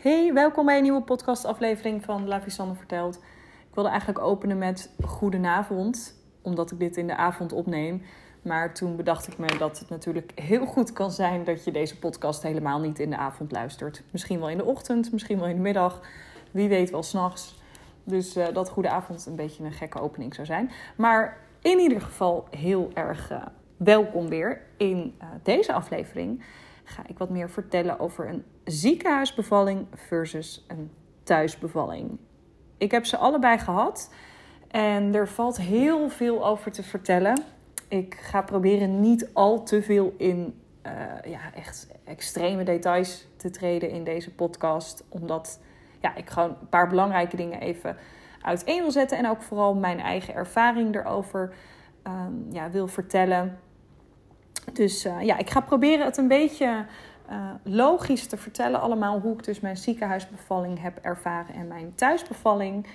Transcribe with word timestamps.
Hey, 0.00 0.32
welkom 0.32 0.66
bij 0.66 0.76
een 0.76 0.82
nieuwe 0.82 1.02
podcastaflevering 1.02 2.04
van 2.04 2.26
La 2.28 2.42
Sander 2.46 2.76
Vertelt. 2.76 3.16
Ik 3.68 3.74
wilde 3.74 3.88
eigenlijk 3.88 4.18
openen 4.18 4.58
met 4.58 4.90
goedenavond, 5.04 6.14
omdat 6.42 6.70
ik 6.70 6.78
dit 6.78 6.96
in 6.96 7.06
de 7.06 7.16
avond 7.16 7.52
opneem. 7.52 8.02
Maar 8.42 8.74
toen 8.74 8.96
bedacht 8.96 9.28
ik 9.28 9.38
me 9.38 9.58
dat 9.58 9.78
het 9.78 9.88
natuurlijk 9.88 10.32
heel 10.34 10.66
goed 10.66 10.92
kan 10.92 11.10
zijn 11.10 11.44
dat 11.44 11.64
je 11.64 11.70
deze 11.70 11.98
podcast 11.98 12.42
helemaal 12.42 12.80
niet 12.80 12.98
in 12.98 13.10
de 13.10 13.16
avond 13.16 13.52
luistert. 13.52 14.02
Misschien 14.10 14.38
wel 14.38 14.48
in 14.48 14.56
de 14.56 14.64
ochtend, 14.64 15.12
misschien 15.12 15.38
wel 15.38 15.48
in 15.48 15.56
de 15.56 15.62
middag, 15.62 16.00
wie 16.50 16.68
weet 16.68 16.90
wel 16.90 17.02
s'nachts. 17.02 17.62
Dus 18.04 18.36
uh, 18.36 18.46
dat 18.52 18.68
goedenavond 18.68 19.26
een 19.26 19.36
beetje 19.36 19.64
een 19.64 19.72
gekke 19.72 20.00
opening 20.00 20.34
zou 20.34 20.46
zijn. 20.46 20.70
Maar 20.96 21.38
in 21.62 21.78
ieder 21.78 22.00
geval 22.00 22.46
heel 22.50 22.90
erg 22.94 23.30
uh, 23.30 23.42
welkom 23.76 24.28
weer 24.28 24.62
in 24.76 25.14
uh, 25.22 25.28
deze 25.42 25.72
aflevering 25.72 26.44
ga 26.84 27.02
ik 27.06 27.18
wat 27.18 27.30
meer 27.30 27.50
vertellen 27.50 27.98
over 27.98 28.28
een 28.28 28.44
ziekenhuisbevalling 28.64 29.86
versus 29.94 30.64
een 30.68 30.90
thuisbevalling. 31.22 32.18
Ik 32.78 32.90
heb 32.90 33.06
ze 33.06 33.16
allebei 33.16 33.58
gehad 33.58 34.10
en 34.68 35.14
er 35.14 35.28
valt 35.28 35.60
heel 35.60 36.08
veel 36.08 36.46
over 36.46 36.72
te 36.72 36.82
vertellen. 36.82 37.42
Ik 37.88 38.14
ga 38.14 38.42
proberen 38.42 39.00
niet 39.00 39.28
al 39.32 39.62
te 39.62 39.82
veel 39.82 40.14
in 40.16 40.60
uh, 40.86 41.32
ja, 41.32 41.40
echt 41.54 41.88
extreme 42.04 42.64
details 42.64 43.26
te 43.36 43.50
treden 43.50 43.90
in 43.90 44.04
deze 44.04 44.34
podcast, 44.34 45.04
omdat 45.08 45.60
ja, 46.00 46.14
ik 46.14 46.30
gewoon 46.30 46.56
een 46.60 46.68
paar 46.68 46.88
belangrijke 46.88 47.36
dingen 47.36 47.60
even 47.60 47.96
uiteen 48.42 48.80
wil 48.80 48.90
zetten 48.90 49.18
en 49.18 49.28
ook 49.28 49.42
vooral 49.42 49.74
mijn 49.74 50.00
eigen 50.00 50.34
ervaring 50.34 50.94
erover 50.94 51.54
um, 52.06 52.46
ja, 52.50 52.70
wil 52.70 52.88
vertellen. 52.88 53.58
Dus 54.72 55.06
uh, 55.06 55.22
ja, 55.22 55.38
ik 55.38 55.50
ga 55.50 55.60
proberen 55.60 56.04
het 56.04 56.16
een 56.16 56.28
beetje 56.28 56.84
uh, 57.30 57.50
logisch 57.62 58.26
te 58.26 58.36
vertellen 58.36 58.80
allemaal 58.80 59.20
hoe 59.20 59.32
ik 59.32 59.44
dus 59.44 59.60
mijn 59.60 59.76
ziekenhuisbevalling 59.76 60.80
heb 60.80 60.98
ervaren 61.02 61.54
en 61.54 61.68
mijn 61.68 61.94
thuisbevalling. 61.94 62.86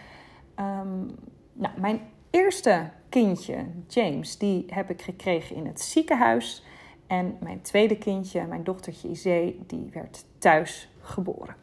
Um, 0.59 1.16
nou, 1.53 1.80
mijn 1.80 2.02
eerste 2.30 2.89
kindje, 3.09 3.66
James, 3.88 4.38
die 4.38 4.66
heb 4.69 4.89
ik 4.89 5.02
gekregen 5.02 5.56
in 5.56 5.66
het 5.66 5.81
ziekenhuis. 5.81 6.63
En 7.08 7.38
mijn 7.39 7.61
tweede 7.61 7.97
kindje, 7.97 8.45
mijn 8.45 8.63
dochtertje 8.63 9.09
Izee, 9.09 9.63
die 9.67 9.89
werd 9.94 10.25
thuis 10.38 10.89
geboren. 11.02 11.56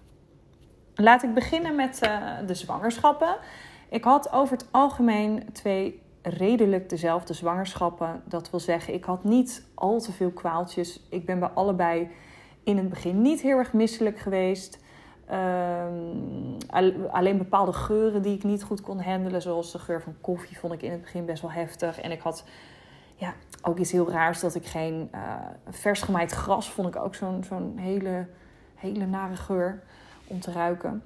Laat 0.95 1.23
ik 1.23 1.35
beginnen 1.35 1.77
met 1.77 2.01
uh, 2.05 2.29
de 2.47 2.55
zwangerschappen. 2.55 3.37
Ik 3.89 4.05
had 4.05 4.33
over 4.33 4.57
het 4.57 4.67
algemeen 4.71 5.53
twee 5.53 6.03
redelijk 6.23 6.89
dezelfde 6.89 7.35
zwangerschappen. 7.35 8.23
Dat 8.25 8.51
wil 8.51 8.61
zeggen, 8.61 8.95
ik 8.95 9.05
had 9.05 9.25
niet 9.25 9.67
al 9.75 10.01
te 10.01 10.13
veel 10.13 10.31
kwaaltjes. 10.31 11.07
Ik 11.11 11.27
ben 11.27 11.39
bij 11.39 11.49
allebei 11.49 12.11
in 12.65 12.77
het 12.77 12.89
begin 12.89 13.23
niet 13.23 13.41
heel 13.41 13.59
erg 13.59 13.73
misselijk 13.73 14.19
geweest. 14.19 14.79
Um, 15.31 16.57
alleen 17.11 17.39
bepaalde 17.39 17.73
geuren 17.73 18.23
die 18.23 18.37
ik 18.37 18.45
niet 18.45 18.63
goed 18.63 18.81
kon 18.81 19.01
handelen, 19.01 19.43
zoals 19.43 19.73
de 19.73 19.79
geur 19.79 20.03
van 20.03 20.15
koffie, 20.21 20.59
vond 20.59 20.73
ik 20.73 20.83
in 20.83 20.91
het 20.91 21.01
begin 21.01 21.25
best 21.25 21.43
wel 21.43 21.51
heftig. 21.51 22.01
En 22.01 22.11
ik 22.11 22.21
had 22.21 22.45
ja, 23.15 23.35
ook 23.63 23.79
iets 23.79 23.93
heel 23.93 24.11
raars 24.11 24.41
dat 24.41 24.55
ik 24.55 24.67
geen 24.67 25.09
uh, 25.15 25.35
vers 25.71 26.03
gemaaid 26.03 26.31
gras 26.31 26.71
vond 26.71 26.89
ik 26.89 26.97
ook 26.97 27.15
zo'n 27.15 27.45
zo'n 27.45 27.73
hele, 27.77 28.27
hele 28.75 29.07
nare 29.07 29.37
geur 29.37 29.83
om 30.27 30.41
te 30.41 30.53
ruiken. 30.53 31.03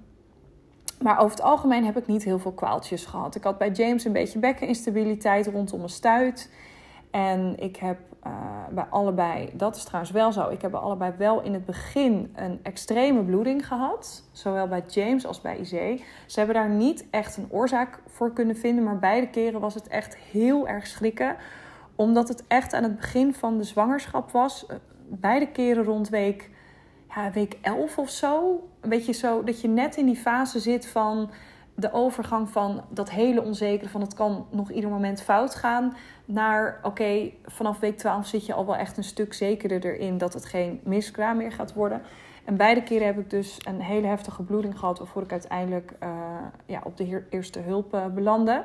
Maar 1.02 1.18
over 1.18 1.36
het 1.36 1.44
algemeen 1.44 1.84
heb 1.84 1.96
ik 1.96 2.06
niet 2.06 2.24
heel 2.24 2.38
veel 2.38 2.52
kwaaltjes 2.52 3.04
gehad. 3.04 3.34
Ik 3.34 3.44
had 3.44 3.58
bij 3.58 3.70
James 3.70 4.04
een 4.04 4.12
beetje 4.12 4.38
bekkeninstabiliteit 4.38 5.46
rondom 5.46 5.78
mijn 5.78 5.91
stuit. 5.91 6.50
En 7.10 7.58
ik 7.58 7.76
heb 7.76 7.98
uh, 8.27 8.74
bij 8.74 8.86
allebei, 8.91 9.50
dat 9.52 9.77
is 9.77 9.84
trouwens 9.84 10.12
wel 10.12 10.32
zo, 10.32 10.48
ik 10.48 10.62
heb 10.62 10.70
bij 10.70 10.80
allebei 10.80 11.12
wel 11.19 11.42
in 11.42 11.52
het 11.52 11.64
begin 11.64 12.32
een 12.34 12.60
extreme 12.62 13.22
bloeding 13.22 13.66
gehad. 13.66 14.22
Zowel 14.32 14.69
bij 14.69 14.84
James 14.88 15.26
als 15.26 15.41
bij 15.41 15.59
Izee. 15.59 16.04
Ze 16.26 16.38
hebben 16.38 16.56
daar 16.56 16.69
niet 16.69 17.06
echt 17.10 17.37
een 17.37 17.47
oorzaak 17.50 17.98
voor 18.06 18.32
kunnen 18.32 18.56
vinden, 18.56 18.84
maar 18.84 18.98
beide 18.98 19.28
keren 19.28 19.60
was 19.60 19.75
het 19.75 19.88
echt 19.88 20.16
heel 20.16 20.69
erg 20.69 20.87
schrikken. 20.87 21.37
Omdat 21.94 22.28
het 22.28 22.44
echt 22.47 22.72
aan 22.72 22.82
het 22.82 22.97
begin 22.97 23.34
van 23.34 23.59
de 23.59 23.64
zwangerschap 23.64 24.31
was. 24.31 24.66
Eh, 24.66 24.76
beide 25.08 25.50
keren 25.50 25.84
rond 25.84 26.08
week, 26.08 26.50
ja, 27.14 27.31
week 27.31 27.58
11 27.62 27.98
of 27.98 28.10
zo. 28.10 28.62
Een 28.81 28.88
beetje 28.88 29.12
zo 29.12 29.44
dat 29.44 29.60
je 29.60 29.69
net 29.69 29.97
in 29.97 30.06
die 30.06 30.16
fase 30.16 30.60
zit 30.60 30.87
van 30.87 31.31
de 31.76 31.92
overgang 31.92 32.50
van 32.50 32.84
dat 32.88 33.10
hele 33.10 33.42
onzekere 33.42 33.91
van 33.91 34.00
het 34.00 34.14
kan 34.14 34.47
nog 34.50 34.70
ieder 34.70 34.91
moment 34.91 35.22
fout 35.22 35.54
gaan 35.54 35.97
naar 36.25 36.81
oké, 36.82 37.31
vanaf 37.44 37.78
week 37.78 37.98
12 37.98 38.26
zit 38.26 38.47
je 38.47 38.54
al 38.54 38.66
wel 38.66 38.76
echt 38.76 38.97
een 38.97 39.04
stuk 39.04 39.34
zekerder 39.34 39.84
erin 39.84 40.19
dat 40.19 40.32
het 40.32 40.44
geen 40.44 40.81
miskraam 40.84 41.37
meer 41.37 41.53
gaat 41.53 41.72
worden. 41.72 42.03
En 42.44 42.56
beide 42.56 42.82
keren 42.82 43.06
heb 43.06 43.19
ik 43.19 43.31
dus 43.31 43.59
een 43.64 43.81
hele 43.81 44.06
heftige 44.06 44.42
bloeding 44.42 44.78
gehad, 44.78 44.98
waarvoor 44.98 45.22
ik 45.22 45.32
uiteindelijk 45.32 45.92
uh, 46.03 46.09
ja, 46.66 46.81
op 46.84 46.97
de 46.97 47.25
eerste 47.31 47.59
hulp 47.59 47.94
uh, 47.94 48.06
belandde. 48.06 48.64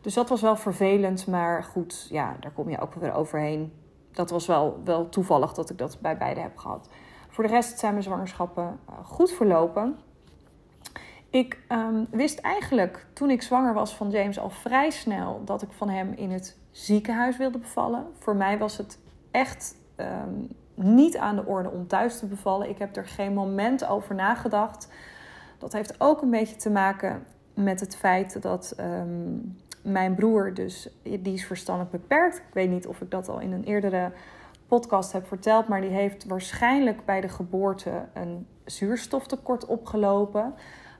Dus 0.00 0.14
dat 0.14 0.28
was 0.28 0.40
wel 0.40 0.56
vervelend, 0.56 1.26
maar 1.26 1.64
goed, 1.64 2.06
ja, 2.10 2.36
daar 2.40 2.50
kom 2.50 2.70
je 2.70 2.80
ook 2.80 2.94
weer 2.94 3.14
overheen. 3.14 3.72
Dat 4.12 4.30
was 4.30 4.46
wel, 4.46 4.80
wel 4.84 5.08
toevallig 5.08 5.52
dat 5.52 5.70
ik 5.70 5.78
dat 5.78 5.98
bij 6.00 6.16
beide 6.16 6.40
heb 6.40 6.56
gehad. 6.56 6.88
Voor 7.28 7.44
de 7.44 7.50
rest 7.50 7.78
zijn 7.78 7.92
mijn 7.92 8.04
zwangerschappen 8.04 8.78
uh, 8.90 8.94
goed 9.04 9.30
verlopen. 9.30 9.98
Ik 11.30 11.58
um, 11.68 12.06
wist 12.10 12.38
eigenlijk 12.38 13.06
toen 13.12 13.30
ik 13.30 13.42
zwanger 13.42 13.74
was 13.74 13.94
van 13.94 14.10
James 14.10 14.38
al 14.38 14.50
vrij 14.50 14.90
snel 14.90 15.44
dat 15.44 15.62
ik 15.62 15.72
van 15.72 15.88
hem 15.88 16.12
in 16.12 16.30
het 16.30 16.58
ziekenhuis 16.70 17.36
wilde 17.36 17.58
bevallen. 17.58 18.06
Voor 18.18 18.36
mij 18.36 18.58
was 18.58 18.76
het 18.76 18.98
echt 19.30 19.76
um, 19.96 20.48
niet 20.74 21.16
aan 21.16 21.36
de 21.36 21.44
orde 21.44 21.70
om 21.70 21.86
thuis 21.86 22.18
te 22.18 22.26
bevallen. 22.26 22.68
Ik 22.68 22.78
heb 22.78 22.96
er 22.96 23.06
geen 23.06 23.34
moment 23.34 23.86
over 23.86 24.14
nagedacht. 24.14 24.88
Dat 25.58 25.72
heeft 25.72 26.00
ook 26.00 26.22
een 26.22 26.30
beetje 26.30 26.56
te 26.56 26.70
maken 26.70 27.24
met 27.54 27.80
het 27.80 27.96
feit 27.96 28.42
dat 28.42 28.74
um, 28.80 29.56
mijn 29.82 30.14
broer, 30.14 30.54
dus 30.54 30.88
die 31.02 31.32
is 31.32 31.46
verstandelijk 31.46 31.92
beperkt. 31.92 32.36
Ik 32.36 32.54
weet 32.54 32.70
niet 32.70 32.86
of 32.86 33.00
ik 33.00 33.10
dat 33.10 33.28
al 33.28 33.40
in 33.40 33.52
een 33.52 33.64
eerdere 33.64 34.12
podcast 34.66 35.12
heb 35.12 35.26
verteld, 35.26 35.68
maar 35.68 35.80
die 35.80 35.90
heeft 35.90 36.26
waarschijnlijk 36.26 37.04
bij 37.04 37.20
de 37.20 37.28
geboorte 37.28 38.04
een 38.12 38.46
zuurstoftekort 38.64 39.66
opgelopen. 39.66 40.54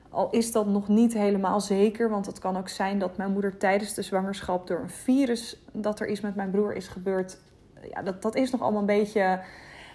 Al 0.09 0.29
is 0.29 0.51
dat 0.51 0.67
nog 0.67 0.87
niet 0.87 1.13
helemaal 1.13 1.61
zeker, 1.61 2.09
want 2.09 2.25
het 2.25 2.39
kan 2.39 2.57
ook 2.57 2.69
zijn 2.69 2.99
dat 2.99 3.17
mijn 3.17 3.31
moeder 3.31 3.57
tijdens 3.57 3.93
de 3.93 4.01
zwangerschap 4.01 4.67
door 4.67 4.79
een 4.79 4.89
virus 4.89 5.61
dat 5.71 5.99
er 5.99 6.09
iets 6.09 6.21
met 6.21 6.35
mijn 6.35 6.51
broer 6.51 6.73
is 6.75 6.87
gebeurd. 6.87 7.37
Ja, 7.89 8.01
dat, 8.01 8.21
dat 8.21 8.35
is 8.35 8.51
nog 8.51 8.61
allemaal 8.61 8.79
een 8.79 8.85
beetje, 8.85 9.39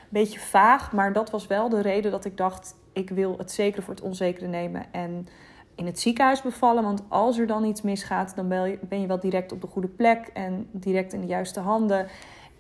beetje 0.08 0.40
vaag, 0.40 0.92
maar 0.92 1.12
dat 1.12 1.30
was 1.30 1.46
wel 1.46 1.68
de 1.68 1.80
reden 1.80 2.10
dat 2.10 2.24
ik 2.24 2.36
dacht: 2.36 2.74
ik 2.92 3.10
wil 3.10 3.38
het 3.38 3.52
zekere 3.52 3.82
voor 3.82 3.94
het 3.94 4.02
onzekere 4.02 4.46
nemen 4.46 4.92
en 4.92 5.28
in 5.74 5.86
het 5.86 6.00
ziekenhuis 6.00 6.42
bevallen. 6.42 6.82
Want 6.82 7.02
als 7.08 7.38
er 7.38 7.46
dan 7.46 7.64
iets 7.64 7.82
misgaat, 7.82 8.36
dan 8.36 8.48
ben 8.48 9.00
je 9.00 9.06
wel 9.06 9.20
direct 9.20 9.52
op 9.52 9.60
de 9.60 9.66
goede 9.66 9.88
plek 9.88 10.30
en 10.32 10.68
direct 10.70 11.12
in 11.12 11.20
de 11.20 11.26
juiste 11.26 11.60
handen. 11.60 12.06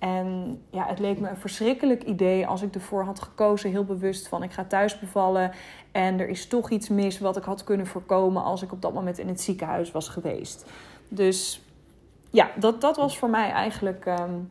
En 0.02 0.62
ja, 0.70 0.86
het 0.86 0.98
leek 0.98 1.18
me 1.18 1.28
een 1.28 1.36
verschrikkelijk 1.36 2.02
idee 2.02 2.46
als 2.46 2.62
ik 2.62 2.74
ervoor 2.74 3.04
had 3.04 3.22
gekozen, 3.22 3.70
heel 3.70 3.84
bewust 3.84 4.28
van 4.28 4.42
ik 4.42 4.52
ga 4.52 4.64
thuis 4.64 4.98
bevallen. 4.98 5.50
En 5.92 6.20
er 6.20 6.28
is 6.28 6.46
toch 6.46 6.70
iets 6.70 6.88
mis 6.88 7.18
wat 7.18 7.36
ik 7.36 7.42
had 7.42 7.64
kunnen 7.64 7.86
voorkomen 7.86 8.42
als 8.42 8.62
ik 8.62 8.72
op 8.72 8.82
dat 8.82 8.92
moment 8.92 9.18
in 9.18 9.28
het 9.28 9.40
ziekenhuis 9.40 9.90
was 9.90 10.08
geweest. 10.08 10.70
Dus 11.08 11.62
ja, 12.30 12.50
dat, 12.56 12.80
dat 12.80 12.96
was 12.96 13.18
voor 13.18 13.30
mij 13.30 13.50
eigenlijk 13.50 14.06
um, 14.06 14.50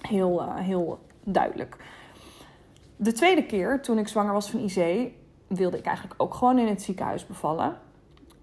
heel, 0.00 0.42
uh, 0.42 0.54
heel 0.56 0.98
duidelijk. 1.24 1.76
De 2.96 3.12
tweede 3.12 3.46
keer, 3.46 3.82
toen 3.82 3.98
ik 3.98 4.08
zwanger 4.08 4.32
was 4.32 4.50
van 4.50 4.60
IC, 4.60 5.10
wilde 5.46 5.78
ik 5.78 5.86
eigenlijk 5.86 6.22
ook 6.22 6.34
gewoon 6.34 6.58
in 6.58 6.68
het 6.68 6.82
ziekenhuis 6.82 7.26
bevallen. 7.26 7.78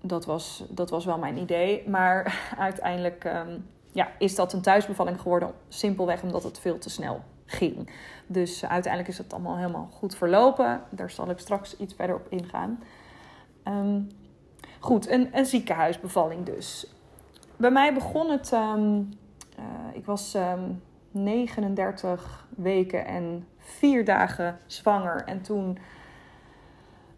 Dat 0.02 0.26
was, 0.26 0.64
dat 0.70 0.90
was 0.90 1.06
wel 1.06 1.18
mijn 1.18 1.38
idee. 1.38 1.90
Maar 1.90 2.40
uiteindelijk 2.58 3.24
um, 3.24 3.66
ja, 3.94 4.12
is 4.18 4.36
dat 4.36 4.54
een 4.54 4.62
thuisbevalling 4.62 5.22
geworden. 5.22 5.52
Simpelweg 5.68 6.24
omdat 6.24 6.44
het 6.44 6.60
veel 6.60 6.78
te 6.78 6.90
snel 6.90 7.22
ging. 7.46 7.90
Dus 8.28 8.66
uiteindelijk 8.66 9.12
is 9.12 9.18
het 9.18 9.34
allemaal 9.34 9.58
helemaal 9.58 9.90
goed 9.92 10.16
verlopen. 10.16 10.82
Daar 10.90 11.10
zal 11.10 11.30
ik 11.30 11.40
straks 11.40 11.78
iets 11.78 11.94
verder 11.94 12.16
op 12.16 12.28
ingaan. 12.30 12.84
Um, 13.68 14.12
goed, 14.80 15.10
een, 15.10 15.30
een, 15.32 15.46
ziekenhuisbevalling 15.46 16.46
dus. 16.46 16.88
Bij 17.56 17.72
mij 17.72 17.94
begon 17.94 18.30
het. 18.30 18.52
Um, 18.52 19.10
uh, 19.60 19.66
ik 19.94 20.06
was 20.06 20.34
um, 20.34 20.82
39 21.12 22.48
weken 22.50 23.06
en 23.06 23.48
vier 23.58 24.06
dagen 24.06 24.60
zwanger. 24.66 25.24
En 25.26 25.42
toen 25.42 25.78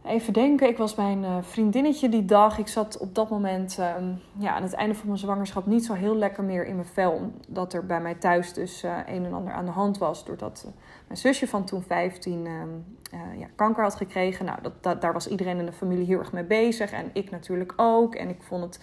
Even 0.08 0.34
denken, 0.34 0.68
ik 0.68 0.78
was 0.78 0.96
bij 0.96 1.12
een 1.12 1.24
uh, 1.24 1.38
vriendinnetje 1.42 2.10
die 2.10 2.26
dag. 2.26 2.58
Ik 2.58 2.68
zat 2.68 2.98
op 2.98 3.16
dat 3.16 3.30
moment 3.30 3.78
uh, 3.80 3.96
ja, 4.38 4.56
aan 4.56 4.64
het 4.64 4.74
einde 4.74 4.96
van 4.96 5.08
mijn 5.08 5.20
zwangerschap 5.20 5.66
niet 5.66 5.86
zo 5.86 5.94
heel 5.94 6.16
lekker 6.16 6.44
meer 6.44 6.66
in 6.66 6.76
mijn 6.76 6.88
vel. 6.88 7.32
Omdat 7.48 7.74
er 7.74 7.86
bij 7.86 8.02
mij 8.02 8.16
thuis 8.16 8.54
dus 8.54 8.84
uh, 8.84 8.98
een 9.06 9.26
en 9.26 9.34
ander 9.34 9.54
aan 9.54 9.66
de 9.66 9.72
hand 9.72 9.98
was. 9.98 10.26
Doordat 10.26 10.68
mijn 11.08 11.20
zusje 11.20 11.48
van 11.48 11.66
toen 11.66 11.82
15 11.82 12.46
ehm, 12.46 13.40
ja, 13.40 13.48
kanker 13.56 13.84
had 13.84 13.96
gekregen. 13.96 14.46
Nou, 14.46 14.62
dat, 14.62 14.84
dat, 14.84 15.02
daar 15.02 15.14
was 15.14 15.28
iedereen 15.28 15.60
in 15.60 15.66
de 15.66 15.72
familie 15.72 16.06
heel 16.06 16.20
erg 16.20 16.32
mee 16.32 16.44
bezig. 16.44 16.92
En 16.92 17.10
ik 17.14 17.32
natuurlijk 17.32 17.74
ook. 17.76 18.16
En 18.16 18.30
ik 18.30 18.44
vond 18.44 18.64
het 18.64 18.80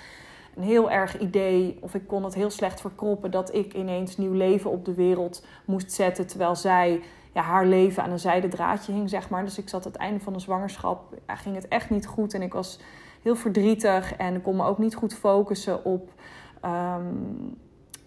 een 0.57 0.63
heel 0.63 0.91
erg 0.91 1.19
idee, 1.19 1.79
of 1.81 1.95
ik 1.95 2.07
kon 2.07 2.25
het 2.25 2.35
heel 2.35 2.51
slecht 2.51 2.81
verkroppen, 2.81 3.31
dat 3.31 3.55
ik 3.55 3.75
ineens 3.75 4.17
nieuw 4.17 4.33
leven 4.33 4.71
op 4.71 4.85
de 4.85 4.95
wereld 4.95 5.47
moest 5.65 5.93
zetten. 5.93 6.27
Terwijl 6.27 6.57
zij 6.57 7.01
ja, 7.33 7.43
haar 7.43 7.67
leven 7.67 8.03
aan 8.03 8.11
een 8.11 8.19
zijden 8.19 8.51
draadje 8.51 8.93
hing, 8.93 9.11
zeg 9.11 9.29
maar. 9.29 9.45
Dus 9.45 9.59
ik 9.59 9.69
zat 9.69 9.87
aan 9.87 9.93
het 9.93 10.01
einde 10.01 10.21
van 10.21 10.33
de 10.33 10.39
zwangerschap, 10.39 11.15
ging 11.27 11.55
het 11.55 11.69
echt 11.69 11.91
niet 11.91 12.07
goed. 12.07 12.35
En 12.35 12.43
ik 12.43 12.53
was 12.53 12.79
heel 13.23 13.37
verdrietig 13.37 14.17
en 14.17 14.43
kon 14.43 14.57
me 14.57 14.65
ook 14.65 14.79
niet 14.79 14.95
goed 14.95 15.15
focussen 15.15 15.85
op... 15.85 16.11
Ehm, 16.61 17.05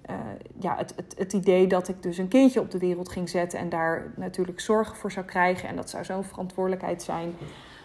uh, 0.10 0.16
ja, 0.60 0.76
het, 0.78 0.94
het, 0.96 1.16
het 1.18 1.34
idee 1.34 1.68
dat 1.68 1.88
ik 1.88 2.04
dus 2.04 2.18
een 2.18 2.28
kindje 2.28 2.60
op 2.60 2.72
de 2.72 2.78
wereld 2.78 3.10
ging 3.10 3.30
zetten 3.30 3.60
en 3.60 3.70
daar 3.70 4.14
natuurlijk 4.16 4.60
zorg 4.60 4.98
voor 4.98 5.12
zou 5.12 5.26
krijgen. 5.26 5.70
En 5.70 5.76
dat 5.76 5.90
zou 5.90 6.04
zo'n 6.04 6.24
verantwoordelijkheid 6.24 7.04
zijn. 7.04 7.36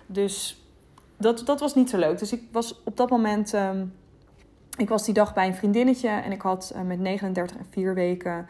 Dus 0.06 0.64
dat, 1.16 1.46
dat 1.46 1.60
was 1.60 1.74
niet 1.74 1.90
zo 1.90 1.98
leuk. 1.98 2.18
Dus 2.18 2.32
ik 2.32 2.42
was 2.52 2.82
op 2.84 2.96
dat 2.96 3.10
moment. 3.10 3.54
Uh, 3.54 3.70
ik 4.76 4.88
was 4.88 5.04
die 5.04 5.14
dag 5.14 5.34
bij 5.34 5.46
een 5.46 5.54
vriendinnetje 5.54 6.08
en 6.08 6.32
ik 6.32 6.42
had 6.42 6.72
uh, 6.76 6.82
met 6.82 6.98
39 6.98 7.56
en 7.56 7.66
4 7.70 7.94
weken 7.94 8.48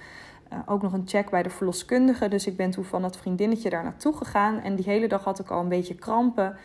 uh, 0.52 0.58
ook 0.66 0.82
nog 0.82 0.92
een 0.92 1.08
check 1.08 1.30
bij 1.30 1.42
de 1.42 1.50
verloskundige. 1.50 2.28
Dus 2.28 2.46
ik 2.46 2.56
ben 2.56 2.70
toen 2.70 2.84
van 2.84 3.02
dat 3.02 3.16
vriendinnetje 3.16 3.70
daar 3.70 3.82
naartoe 3.82 4.16
gegaan. 4.16 4.60
En 4.60 4.76
die 4.76 4.84
hele 4.84 5.08
dag 5.08 5.24
had 5.24 5.38
ik 5.38 5.50
al 5.50 5.60
een 5.60 5.68
beetje 5.68 5.94
krampen. 5.94 6.56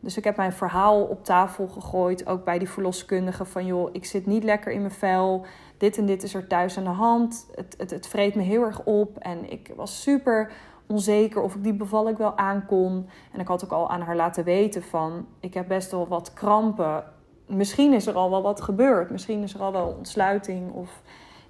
Dus 0.00 0.16
ik 0.16 0.24
heb 0.24 0.36
mijn 0.36 0.52
verhaal 0.52 1.02
op 1.02 1.24
tafel 1.24 1.68
gegooid, 1.68 2.26
ook 2.26 2.44
bij 2.44 2.58
die 2.58 2.70
verloskundige. 2.70 3.44
Van 3.44 3.66
joh, 3.66 3.88
ik 3.92 4.04
zit 4.04 4.26
niet 4.26 4.44
lekker 4.44 4.72
in 4.72 4.80
mijn 4.80 4.92
vel 4.92 5.46
dit 5.76 5.98
en 5.98 6.06
dit 6.06 6.22
is 6.22 6.34
er 6.34 6.46
thuis 6.46 6.78
aan 6.78 6.84
de 6.84 6.90
hand. 6.90 7.46
Het, 7.54 7.74
het, 7.78 7.90
het 7.90 8.06
vreet 8.06 8.34
me 8.34 8.42
heel 8.42 8.62
erg 8.62 8.84
op. 8.84 9.18
En 9.18 9.50
ik 9.50 9.72
was 9.76 10.02
super 10.02 10.50
onzeker 10.86 11.42
of 11.42 11.54
ik 11.54 11.62
die 11.62 11.74
bevalling 11.74 12.18
wel 12.18 12.36
aankon. 12.38 13.08
En 13.32 13.40
ik 13.40 13.48
had 13.48 13.64
ook 13.64 13.72
al 13.72 13.90
aan 13.90 14.00
haar 14.00 14.16
laten 14.16 14.44
weten 14.44 14.82
van... 14.82 15.26
ik 15.40 15.54
heb 15.54 15.68
best 15.68 15.90
wel 15.90 16.08
wat 16.08 16.32
krampen. 16.32 17.04
Misschien 17.46 17.92
is 17.92 18.06
er 18.06 18.14
al 18.14 18.30
wel 18.30 18.42
wat 18.42 18.60
gebeurd. 18.60 19.10
Misschien 19.10 19.42
is 19.42 19.54
er 19.54 19.60
al 19.60 19.72
wel 19.72 19.94
ontsluiting 19.98 20.72
of 20.72 21.02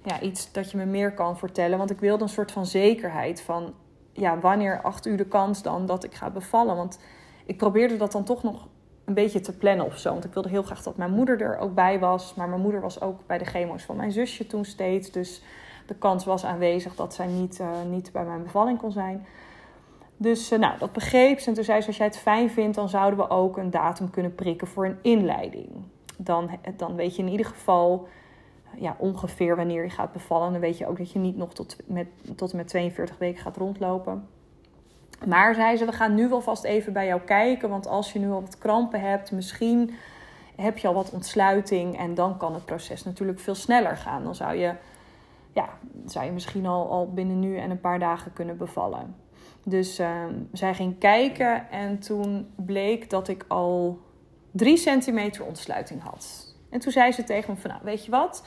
ja, 0.07 0.21
iets 0.21 0.51
dat 0.51 0.71
je 0.71 0.77
me 0.77 0.85
meer 0.85 1.13
kan 1.13 1.37
vertellen. 1.37 1.77
Want 1.77 1.91
ik 1.91 1.99
wilde 1.99 2.23
een 2.23 2.29
soort 2.29 2.51
van 2.51 2.65
zekerheid 2.65 3.41
van... 3.41 3.73
ja, 4.11 4.39
wanneer 4.39 4.81
acht 4.81 5.05
u 5.05 5.15
de 5.15 5.25
kans 5.25 5.61
dan 5.61 5.85
dat 5.85 6.03
ik 6.03 6.13
ga 6.13 6.29
bevallen? 6.29 6.75
Want 6.75 6.99
ik 7.45 7.57
probeerde 7.57 7.97
dat 7.97 8.11
dan 8.11 8.23
toch 8.23 8.43
nog 8.43 8.67
een 9.05 9.13
beetje 9.13 9.39
te 9.39 9.57
plannen 9.57 9.85
of 9.85 9.97
zo. 9.97 10.11
Want 10.11 10.25
ik 10.25 10.33
wilde 10.33 10.49
heel 10.49 10.63
graag 10.63 10.83
dat 10.83 10.97
mijn 10.97 11.11
moeder 11.11 11.41
er 11.41 11.57
ook 11.57 11.73
bij 11.73 11.99
was. 11.99 12.33
Maar 12.33 12.49
mijn 12.49 12.61
moeder 12.61 12.81
was 12.81 13.01
ook 13.01 13.19
bij 13.25 13.37
de 13.37 13.45
chemo's 13.45 13.83
van 13.83 13.95
mijn 13.95 14.11
zusje 14.11 14.47
toen 14.47 14.65
steeds. 14.65 15.11
Dus 15.11 15.43
de 15.85 15.95
kans 15.95 16.25
was 16.25 16.45
aanwezig 16.45 16.95
dat 16.95 17.13
zij 17.13 17.27
niet, 17.27 17.59
uh, 17.59 17.67
niet 17.89 18.11
bij 18.11 18.23
mijn 18.23 18.43
bevalling 18.43 18.77
kon 18.77 18.91
zijn. 18.91 19.25
Dus 20.17 20.51
uh, 20.51 20.59
nou, 20.59 20.77
dat 20.79 20.93
begreep 20.93 21.39
ze. 21.39 21.47
En 21.47 21.53
toen 21.53 21.63
zei 21.63 21.81
ze, 21.81 21.87
als 21.87 21.97
jij 21.97 22.05
het 22.05 22.17
fijn 22.17 22.49
vindt, 22.49 22.75
dan 22.75 22.89
zouden 22.89 23.19
we 23.19 23.29
ook 23.29 23.57
een 23.57 23.69
datum 23.69 24.09
kunnen 24.09 24.35
prikken 24.35 24.67
voor 24.67 24.85
een 24.85 24.99
inleiding. 25.01 25.69
Dan, 26.17 26.49
dan 26.77 26.95
weet 26.95 27.15
je 27.15 27.21
in 27.21 27.29
ieder 27.29 27.45
geval 27.45 28.07
ja, 28.79 28.95
ongeveer 28.97 29.55
wanneer 29.55 29.83
je 29.83 29.89
gaat 29.89 30.11
bevallen. 30.11 30.51
Dan 30.51 30.61
weet 30.61 30.77
je 30.77 30.87
ook 30.87 30.97
dat 30.97 31.11
je 31.11 31.19
niet 31.19 31.37
nog 31.37 31.53
tot, 31.53 31.77
met, 31.85 32.07
tot 32.35 32.51
en 32.51 32.57
met 32.57 32.67
42 32.67 33.17
weken 33.17 33.41
gaat 33.41 33.57
rondlopen. 33.57 34.27
Maar 35.25 35.55
zei 35.55 35.77
ze, 35.77 35.85
we 35.85 35.91
gaan 35.91 36.15
nu 36.15 36.29
wel 36.29 36.41
vast 36.41 36.63
even 36.63 36.93
bij 36.93 37.05
jou 37.05 37.21
kijken. 37.21 37.69
Want 37.69 37.87
als 37.87 38.13
je 38.13 38.19
nu 38.19 38.29
al 38.29 38.41
wat 38.41 38.57
krampen 38.57 39.01
hebt, 39.01 39.31
misschien 39.31 39.93
heb 40.55 40.77
je 40.77 40.87
al 40.87 40.93
wat 40.93 41.09
ontsluiting. 41.09 41.97
En 41.97 42.13
dan 42.13 42.37
kan 42.37 42.53
het 42.53 42.65
proces 42.65 43.03
natuurlijk 43.03 43.39
veel 43.39 43.55
sneller 43.55 43.97
gaan. 43.97 44.23
Dan 44.23 44.35
zou 44.35 44.55
je, 44.55 44.73
ja, 45.53 45.69
zou 46.05 46.25
je 46.25 46.31
misschien 46.31 46.65
al, 46.65 46.89
al 46.89 47.13
binnen 47.13 47.39
nu 47.39 47.57
en 47.57 47.69
een 47.69 47.79
paar 47.79 47.99
dagen 47.99 48.33
kunnen 48.33 48.57
bevallen. 48.57 49.15
Dus 49.63 49.99
uh, 49.99 50.25
zij 50.53 50.73
ging 50.73 50.97
kijken 50.97 51.69
en 51.71 51.99
toen 51.99 52.51
bleek 52.55 53.09
dat 53.09 53.27
ik 53.27 53.45
al 53.47 53.99
drie 54.51 54.77
centimeter 54.77 55.45
ontsluiting 55.45 56.01
had. 56.03 56.55
En 56.69 56.79
toen 56.79 56.91
zei 56.91 57.11
ze 57.11 57.23
tegen 57.23 57.53
me 57.53 57.59
van, 57.59 57.69
nou, 57.69 57.81
weet 57.83 58.05
je 58.05 58.11
wat? 58.11 58.43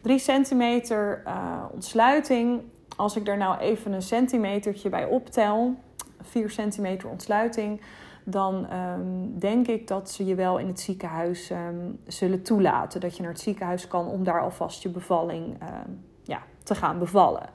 Drie 0.00 0.18
centimeter 0.18 1.22
uh, 1.26 1.64
ontsluiting. 1.72 2.62
Als 2.96 3.16
ik 3.16 3.24
daar 3.24 3.36
nou 3.36 3.58
even 3.58 3.92
een 3.92 4.02
centimetertje 4.02 4.88
bij 4.88 5.04
optel, 5.04 5.74
4 6.22 6.50
centimeter 6.50 7.08
ontsluiting, 7.08 7.80
dan 8.24 8.72
um, 8.72 9.38
denk 9.38 9.66
ik 9.66 9.86
dat 9.86 10.10
ze 10.10 10.24
je 10.24 10.34
wel 10.34 10.58
in 10.58 10.66
het 10.66 10.80
ziekenhuis 10.80 11.50
um, 11.50 12.00
zullen 12.06 12.42
toelaten. 12.42 13.00
Dat 13.00 13.16
je 13.16 13.22
naar 13.22 13.30
het 13.32 13.40
ziekenhuis 13.40 13.88
kan 13.88 14.06
om 14.06 14.24
daar 14.24 14.40
alvast 14.40 14.82
je 14.82 14.88
bevalling 14.88 15.62
um, 15.62 16.04
ja, 16.22 16.42
te 16.62 16.74
gaan 16.74 16.98
bevallen. 16.98 17.48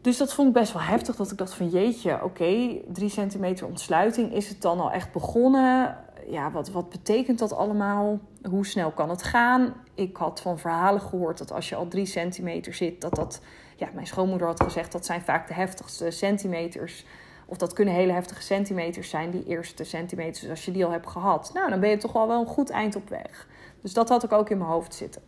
Dus 0.00 0.16
dat 0.16 0.34
vond 0.34 0.48
ik 0.48 0.54
best 0.54 0.72
wel 0.72 0.82
heftig. 0.82 1.16
Dat 1.16 1.30
ik 1.30 1.38
dacht 1.38 1.54
van 1.54 1.68
jeetje, 1.68 2.14
oké, 2.14 2.24
okay, 2.24 2.84
3 2.92 3.08
centimeter 3.08 3.66
ontsluiting. 3.66 4.32
Is 4.32 4.48
het 4.48 4.62
dan 4.62 4.80
al 4.80 4.92
echt 4.92 5.12
begonnen? 5.12 5.96
Ja, 6.26 6.50
wat, 6.50 6.70
wat 6.70 6.88
betekent 6.88 7.38
dat 7.38 7.52
allemaal? 7.52 8.18
Hoe 8.48 8.66
snel 8.66 8.90
kan 8.90 9.10
het 9.10 9.22
gaan? 9.22 9.74
Ik 9.94 10.16
had 10.16 10.40
van 10.40 10.58
verhalen 10.58 11.00
gehoord 11.00 11.38
dat 11.38 11.52
als 11.52 11.68
je 11.68 11.74
al 11.74 11.88
3 11.88 12.06
centimeter 12.06 12.74
zit, 12.74 13.00
dat 13.00 13.14
dat 13.14 13.40
ja, 13.76 13.88
mijn 13.94 14.06
schoonmoeder 14.06 14.46
had 14.46 14.62
gezegd 14.62 14.92
dat 14.92 15.06
zijn 15.06 15.22
vaak 15.22 15.48
de 15.48 15.54
heftigste 15.54 16.10
centimeters. 16.10 17.04
Of 17.46 17.56
dat 17.56 17.72
kunnen 17.72 17.94
hele 17.94 18.12
heftige 18.12 18.42
centimeters 18.42 19.10
zijn, 19.10 19.30
die 19.30 19.44
eerste 19.44 19.84
centimeters. 19.84 20.40
Dus 20.40 20.50
als 20.50 20.64
je 20.64 20.72
die 20.72 20.84
al 20.84 20.90
hebt 20.90 21.06
gehad, 21.06 21.50
nou, 21.54 21.70
dan 21.70 21.80
ben 21.80 21.90
je 21.90 21.96
toch 21.96 22.16
al 22.16 22.28
wel 22.28 22.40
een 22.40 22.46
goed 22.46 22.70
eind 22.70 22.96
op 22.96 23.08
weg. 23.08 23.46
Dus 23.80 23.92
dat 23.92 24.08
had 24.08 24.24
ik 24.24 24.32
ook 24.32 24.50
in 24.50 24.58
mijn 24.58 24.70
hoofd 24.70 24.94
zitten. 24.94 25.22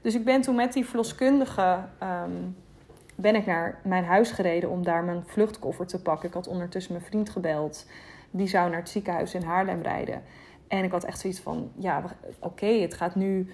Dus 0.00 0.14
ik 0.14 0.24
ben 0.24 0.40
toen 0.40 0.54
met 0.54 0.72
die 0.72 0.86
verloskundige 0.86 1.78
um, 2.02 2.56
ben 3.14 3.34
ik 3.34 3.46
naar 3.46 3.80
mijn 3.84 4.04
huis 4.04 4.30
gereden 4.30 4.70
om 4.70 4.84
daar 4.84 5.04
mijn 5.04 5.22
vluchtkoffer 5.26 5.86
te 5.86 6.02
pakken. 6.02 6.28
Ik 6.28 6.34
had 6.34 6.46
ondertussen 6.46 6.92
mijn 6.92 7.04
vriend 7.04 7.30
gebeld. 7.30 7.86
Die 8.30 8.46
zou 8.46 8.70
naar 8.70 8.78
het 8.78 8.88
ziekenhuis 8.88 9.34
in 9.34 9.42
Haarlem 9.42 9.82
rijden. 9.82 10.22
En 10.68 10.84
ik 10.84 10.90
had 10.90 11.04
echt 11.04 11.20
zoiets 11.20 11.40
van, 11.40 11.70
ja, 11.76 12.04
oké, 12.40 12.66
het 12.66 12.94
gaat 12.94 13.14
nu 13.14 13.48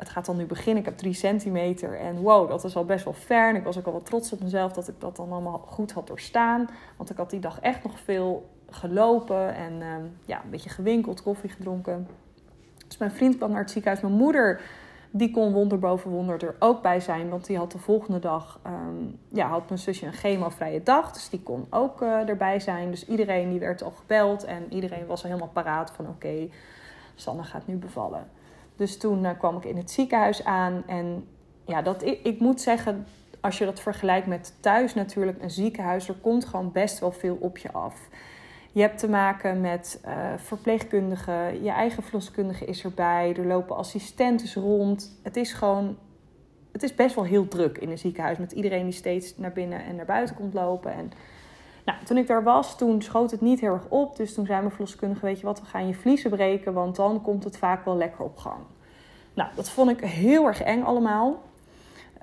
het 0.00 0.08
gaat 0.08 0.26
dan 0.26 0.36
nu 0.36 0.46
beginnen. 0.46 0.78
Ik 0.78 0.88
heb 0.88 0.98
drie 0.98 1.12
centimeter 1.12 1.98
en 1.98 2.16
wow, 2.16 2.48
dat 2.48 2.64
is 2.64 2.76
al 2.76 2.84
best 2.84 3.04
wel 3.04 3.12
ver. 3.12 3.48
En 3.48 3.56
ik 3.56 3.64
was 3.64 3.78
ook 3.78 3.86
al 3.86 3.92
wat 3.92 4.06
trots 4.06 4.32
op 4.32 4.42
mezelf 4.42 4.72
dat 4.72 4.88
ik 4.88 4.94
dat 4.98 5.16
dan 5.16 5.32
allemaal 5.32 5.58
goed 5.66 5.92
had 5.92 6.06
doorstaan. 6.06 6.68
Want 6.96 7.10
ik 7.10 7.16
had 7.16 7.30
die 7.30 7.40
dag 7.40 7.60
echt 7.60 7.82
nog 7.82 7.98
veel 7.98 8.48
gelopen 8.70 9.54
en 9.54 9.72
uh, 9.72 9.86
ja, 10.24 10.42
een 10.44 10.50
beetje 10.50 10.70
gewinkeld, 10.70 11.22
koffie 11.22 11.50
gedronken. 11.50 12.08
Dus 12.86 12.98
mijn 12.98 13.10
vriend 13.10 13.36
kwam 13.36 13.50
naar 13.50 13.60
het 13.60 13.70
ziekenhuis. 13.70 14.02
Mijn 14.02 14.14
moeder, 14.14 14.60
die 15.10 15.30
kon 15.30 15.52
wonder 15.52 15.78
boven 15.78 16.10
wonder 16.10 16.44
er 16.44 16.56
ook 16.58 16.82
bij 16.82 17.00
zijn. 17.00 17.28
Want 17.28 17.46
die 17.46 17.56
had 17.56 17.72
de 17.72 17.78
volgende 17.78 18.18
dag, 18.18 18.60
um, 18.66 19.18
ja, 19.28 19.48
had 19.48 19.68
mijn 19.68 19.80
zusje 19.80 20.06
een 20.06 20.12
chemovrije 20.12 20.82
dag. 20.82 21.12
Dus 21.12 21.28
die 21.28 21.42
kon 21.42 21.66
ook 21.70 22.02
uh, 22.02 22.28
erbij 22.28 22.60
zijn. 22.60 22.90
Dus 22.90 23.06
iedereen 23.06 23.50
die 23.50 23.60
werd 23.60 23.82
al 23.82 23.90
gebeld 23.90 24.44
en 24.44 24.66
iedereen 24.72 25.06
was 25.06 25.22
al 25.22 25.28
helemaal 25.28 25.52
paraat 25.52 25.90
van 25.90 26.04
oké, 26.04 26.14
okay, 26.26 26.50
Sanne 27.14 27.42
gaat 27.42 27.66
nu 27.66 27.76
bevallen. 27.76 28.26
Dus 28.76 28.98
toen 28.98 29.24
uh, 29.24 29.30
kwam 29.38 29.56
ik 29.56 29.64
in 29.64 29.76
het 29.76 29.90
ziekenhuis 29.90 30.44
aan. 30.44 30.82
En 30.86 31.28
ja, 31.64 31.82
dat, 31.82 32.02
ik, 32.02 32.20
ik 32.22 32.40
moet 32.40 32.60
zeggen, 32.60 33.06
als 33.40 33.58
je 33.58 33.64
dat 33.64 33.80
vergelijkt 33.80 34.26
met 34.26 34.54
thuis 34.60 34.94
natuurlijk, 34.94 35.42
een 35.42 35.50
ziekenhuis, 35.50 36.08
er 36.08 36.14
komt 36.20 36.44
gewoon 36.44 36.72
best 36.72 36.98
wel 36.98 37.12
veel 37.12 37.36
op 37.40 37.58
je 37.58 37.72
af. 37.72 38.08
Je 38.72 38.80
hebt 38.80 38.98
te 38.98 39.08
maken 39.08 39.60
met 39.60 40.00
uh, 40.06 40.12
verpleegkundigen, 40.36 41.62
je 41.62 41.70
eigen 41.70 42.02
verloskundige 42.02 42.64
is 42.64 42.84
erbij, 42.84 43.34
er 43.36 43.46
lopen 43.46 43.76
assistenten 43.76 44.62
rond. 44.62 45.18
Het 45.22 45.36
is 45.36 45.52
gewoon, 45.52 45.96
het 46.72 46.82
is 46.82 46.94
best 46.94 47.14
wel 47.14 47.24
heel 47.24 47.48
druk 47.48 47.78
in 47.78 47.90
een 47.90 47.98
ziekenhuis 47.98 48.38
met 48.38 48.52
iedereen 48.52 48.84
die 48.84 48.92
steeds 48.92 49.36
naar 49.36 49.52
binnen 49.52 49.84
en 49.84 49.96
naar 49.96 50.04
buiten 50.04 50.34
komt 50.34 50.54
lopen. 50.54 50.92
En 50.92 51.12
nou, 51.84 52.04
toen 52.04 52.16
ik 52.16 52.26
daar 52.26 52.42
was, 52.42 52.76
toen 52.76 53.02
schoot 53.02 53.30
het 53.30 53.40
niet 53.40 53.60
heel 53.60 53.72
erg 53.72 53.88
op. 53.88 54.16
Dus 54.16 54.34
toen 54.34 54.46
zei 54.46 54.58
mijn 54.58 54.70
verloskundige, 54.70 55.26
weet 55.26 55.40
je 55.40 55.46
wat, 55.46 55.60
we 55.60 55.66
gaan 55.66 55.86
je 55.86 55.94
vliezen 55.94 56.30
breken, 56.30 56.72
want 56.72 56.96
dan 56.96 57.22
komt 57.22 57.44
het 57.44 57.58
vaak 57.58 57.84
wel 57.84 57.96
lekker 57.96 58.24
op 58.24 58.36
gang. 58.36 58.62
Nou, 59.34 59.50
dat 59.54 59.70
vond 59.70 59.90
ik 59.90 60.00
heel 60.00 60.46
erg 60.46 60.62
eng 60.62 60.82
allemaal. 60.82 61.42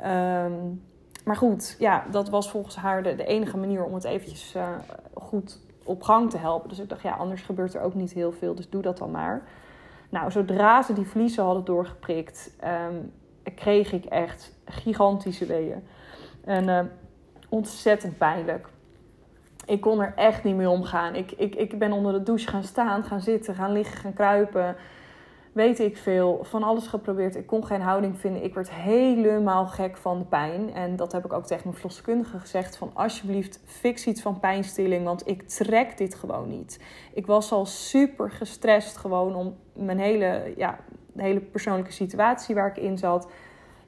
Um, 0.06 0.84
maar 1.24 1.36
goed, 1.36 1.76
ja, 1.80 2.06
dat 2.12 2.30
was 2.30 2.50
volgens 2.50 2.76
haar 2.76 3.04
de, 3.04 3.16
de 3.16 3.26
enige 3.26 3.58
manier 3.58 3.84
om 3.84 3.94
het 3.94 4.04
eventjes 4.04 4.54
uh, 4.56 4.68
goed 5.14 5.60
op 5.88 6.04
gang 6.04 6.30
te 6.30 6.38
helpen. 6.38 6.70
Dus 6.70 6.80
ik 6.80 6.90
dacht, 6.90 7.02
ja, 7.02 7.14
anders 7.14 7.42
gebeurt 7.42 7.74
er 7.74 7.82
ook 7.82 7.94
niet 7.94 8.14
heel 8.14 8.32
veel, 8.32 8.56
dus 8.56 8.70
doe 8.70 8.82
dat 8.82 8.98
dan 8.98 9.12
maar. 9.12 9.42
Nou, 10.10 10.32
zodra 10.32 10.82
ze 10.82 10.94
die 10.94 11.08
vliezen 11.08 11.44
hadden 11.44 11.66
doorgeprikt, 11.66 12.56
um, 12.90 13.12
kreeg 13.56 13.92
ik 13.92 14.06
echt 14.06 14.54
gigantische 14.66 15.46
weeën. 15.46 15.88
En 16.44 16.64
uh, 16.64 16.80
ontzettend 17.50 18.18
pijnlijk 18.18 18.70
ik 19.68 19.82
kon 19.82 20.02
er 20.02 20.14
echt 20.16 20.44
niet 20.44 20.56
mee 20.56 20.70
omgaan. 20.70 21.16
Ik, 21.16 21.32
ik, 21.32 21.56
ik 21.56 21.80
ben 21.80 21.92
onder 21.92 22.14
de 22.14 22.24
douche 22.24 22.48
gaan 22.48 22.64
staan, 22.64 23.04
gaan 23.04 23.22
zitten, 23.22 23.56
gaan 23.56 23.72
liggen, 23.72 23.98
gaan 23.98 24.14
kruipen. 24.14 24.76
Weet 25.58 25.80
ik 25.80 25.98
veel. 25.98 26.40
Van 26.44 26.64
alles 26.64 26.88
geprobeerd. 26.88 27.36
Ik 27.36 27.48
kon 27.48 27.66
geen 27.66 27.82
houding 27.82 28.20
vinden. 28.20 28.44
Ik 28.44 28.54
werd 28.54 28.72
helemaal 28.72 29.68
gek 29.68 29.98
van 29.98 30.20
de 30.20 30.26
pijn. 30.26 30.74
En 30.74 30.96
dat 30.96 31.12
heb 31.12 31.26
ik 31.26 31.34
ook 31.34 31.46
tegen 31.46 31.64
mijn 31.64 31.76
verloskundige 31.76 32.40
gezegd. 32.40 32.78
Van 32.78 32.92
alsjeblieft, 32.94 33.60
fix 33.66 34.08
iets 34.08 34.22
van 34.22 34.40
pijnstilling. 34.40 35.04
Want 35.04 35.28
ik 35.28 35.48
trek 35.48 35.98
dit 35.98 36.16
gewoon 36.16 36.50
niet. 36.50 36.80
Ik 37.14 37.26
was 37.26 37.52
al 37.52 37.66
super 37.66 38.32
gestrest 38.32 38.98
gewoon 38.98 39.36
om 39.36 39.56
mijn 39.74 40.00
hele, 40.00 40.54
ja, 40.58 40.80
hele 41.16 41.40
persoonlijke 41.40 41.92
situatie 41.92 42.56
waar 42.56 42.68
ik 42.68 42.78
in 42.78 42.98
zat 42.98 43.28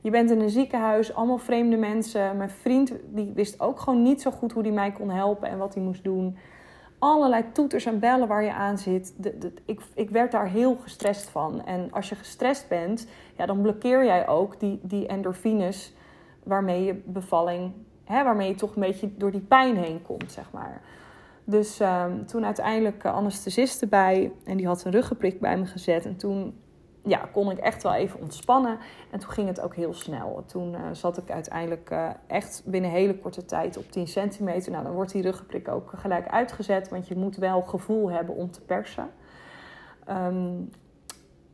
je 0.01 0.09
bent 0.09 0.31
in 0.31 0.39
een 0.39 0.49
ziekenhuis, 0.49 1.13
allemaal 1.13 1.37
vreemde 1.37 1.77
mensen. 1.77 2.37
Mijn 2.37 2.49
vriend 2.49 2.93
die 3.05 3.31
wist 3.35 3.59
ook 3.59 3.79
gewoon 3.79 4.01
niet 4.01 4.21
zo 4.21 4.31
goed 4.31 4.51
hoe 4.51 4.63
hij 4.63 4.71
mij 4.71 4.91
kon 4.91 5.09
helpen 5.09 5.49
en 5.49 5.57
wat 5.57 5.73
hij 5.73 5.83
moest 5.83 6.03
doen. 6.03 6.37
Allerlei 6.99 7.43
toeters 7.51 7.85
en 7.85 7.99
bellen 7.99 8.27
waar 8.27 8.43
je 8.43 8.53
aan 8.53 8.77
zit. 8.77 9.13
Ik, 9.65 9.81
ik 9.93 10.09
werd 10.09 10.31
daar 10.31 10.47
heel 10.47 10.75
gestrest 10.75 11.29
van. 11.29 11.65
En 11.65 11.91
als 11.91 12.09
je 12.09 12.15
gestrest 12.15 12.67
bent, 12.67 13.07
ja, 13.37 13.45
dan 13.45 13.61
blokkeer 13.61 14.05
jij 14.05 14.27
ook 14.27 14.59
die, 14.59 14.79
die 14.81 15.07
endorfines 15.07 15.93
waarmee 16.43 16.83
je 16.83 16.93
bevalling 17.05 17.71
hè, 18.09 18.23
waarmee 18.23 18.47
je 18.47 18.55
toch 18.55 18.75
een 18.75 18.81
beetje 18.81 19.09
door 19.17 19.31
die 19.31 19.41
pijn 19.41 19.77
heen 19.77 20.01
komt, 20.01 20.31
zeg 20.31 20.51
maar. 20.51 20.81
Dus 21.43 21.79
ehm, 21.79 22.25
toen 22.25 22.45
uiteindelijk 22.45 23.03
uh, 23.03 23.13
anesthesist 23.13 23.81
erbij 23.81 24.31
en 24.45 24.57
die 24.57 24.67
had 24.67 24.83
een 24.83 24.91
ruggenprik 24.91 25.39
bij 25.39 25.57
me 25.57 25.65
gezet. 25.65 26.05
En 26.05 26.15
toen 26.15 26.53
ja, 27.09 27.29
kon 27.31 27.51
ik 27.51 27.57
echt 27.57 27.83
wel 27.83 27.93
even 27.93 28.19
ontspannen. 28.19 28.77
En 29.11 29.19
toen 29.19 29.29
ging 29.29 29.47
het 29.47 29.61
ook 29.61 29.75
heel 29.75 29.93
snel. 29.93 30.43
Toen 30.45 30.73
uh, 30.73 30.79
zat 30.91 31.17
ik 31.17 31.31
uiteindelijk 31.31 31.89
uh, 31.91 32.09
echt 32.27 32.61
binnen 32.65 32.91
hele 32.91 33.17
korte 33.17 33.45
tijd 33.45 33.77
op 33.77 33.91
10 33.91 34.07
centimeter. 34.07 34.71
Nou, 34.71 34.83
dan 34.83 34.93
wordt 34.93 35.11
die 35.11 35.21
ruggenprik 35.21 35.67
ook 35.67 35.91
gelijk 35.95 36.27
uitgezet, 36.27 36.89
want 36.89 37.07
je 37.07 37.15
moet 37.15 37.35
wel 37.35 37.61
gevoel 37.61 38.11
hebben 38.11 38.35
om 38.35 38.51
te 38.51 38.61
persen. 38.61 39.09
Um, 40.09 40.69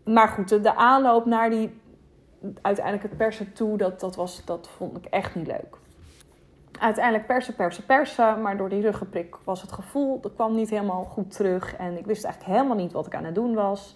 maar 0.05 0.27
goed, 0.27 0.49
de, 0.49 0.61
de, 0.61 0.75
aanloop 0.75 1.25
naar 1.25 1.49
die 1.49 1.81
uiteindelijk 2.61 3.07
het 3.07 3.17
persen 3.17 3.53
toe, 3.53 3.77
dat, 3.77 3.99
dat, 3.99 4.15
was, 4.15 4.45
dat 4.45 4.67
vond 4.67 4.97
ik 4.97 5.05
echt 5.05 5.35
niet 5.35 5.47
leuk. 5.47 5.77
Uiteindelijk 6.79 7.25
persen, 7.25 7.55
persen, 7.55 7.85
persen. 7.85 8.41
Maar 8.41 8.57
door 8.57 8.69
die 8.69 8.81
ruggenprik 8.81 9.35
was 9.43 9.61
het 9.61 9.71
gevoel, 9.71 10.19
dat 10.21 10.33
kwam 10.33 10.55
niet 10.55 10.69
helemaal 10.69 11.03
goed 11.03 11.31
terug. 11.31 11.75
En 11.75 11.97
ik 11.97 12.05
wist 12.05 12.23
eigenlijk 12.23 12.55
helemaal 12.55 12.77
niet 12.77 12.91
wat 12.91 13.05
ik 13.05 13.15
aan 13.15 13.23
het 13.23 13.35
doen 13.35 13.53
was. 13.53 13.95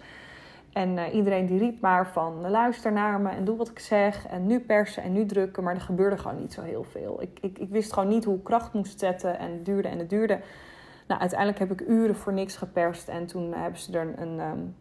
En 0.72 0.96
uh, 0.96 1.14
iedereen 1.14 1.46
die 1.46 1.58
riep 1.58 1.80
maar 1.80 2.06
van 2.06 2.50
luister 2.50 2.92
naar 2.92 3.20
me 3.20 3.30
en 3.30 3.44
doe 3.44 3.56
wat 3.56 3.68
ik 3.68 3.78
zeg. 3.78 4.26
En 4.26 4.46
nu 4.46 4.60
persen 4.60 5.02
en 5.02 5.12
nu 5.12 5.26
drukken. 5.26 5.62
Maar 5.62 5.74
er 5.74 5.80
gebeurde 5.80 6.18
gewoon 6.18 6.40
niet 6.40 6.52
zo 6.52 6.62
heel 6.62 6.84
veel. 6.84 7.22
Ik, 7.22 7.38
ik, 7.40 7.58
ik 7.58 7.70
wist 7.70 7.92
gewoon 7.92 8.08
niet 8.08 8.24
hoe 8.24 8.36
ik 8.36 8.44
kracht 8.44 8.72
moest 8.72 8.98
zetten. 8.98 9.38
En 9.38 9.50
het 9.50 9.64
duurde 9.64 9.88
en 9.88 9.98
het 9.98 10.10
duurde. 10.10 10.40
Nou, 11.06 11.20
uiteindelijk 11.20 11.58
heb 11.58 11.72
ik 11.72 11.88
uren 11.88 12.16
voor 12.16 12.32
niks 12.32 12.56
geperst. 12.56 13.08
En 13.08 13.26
toen 13.26 13.52
hebben 13.54 13.80
ze 13.80 13.98
er 13.98 14.18
een, 14.18 14.40
um, 14.40 14.74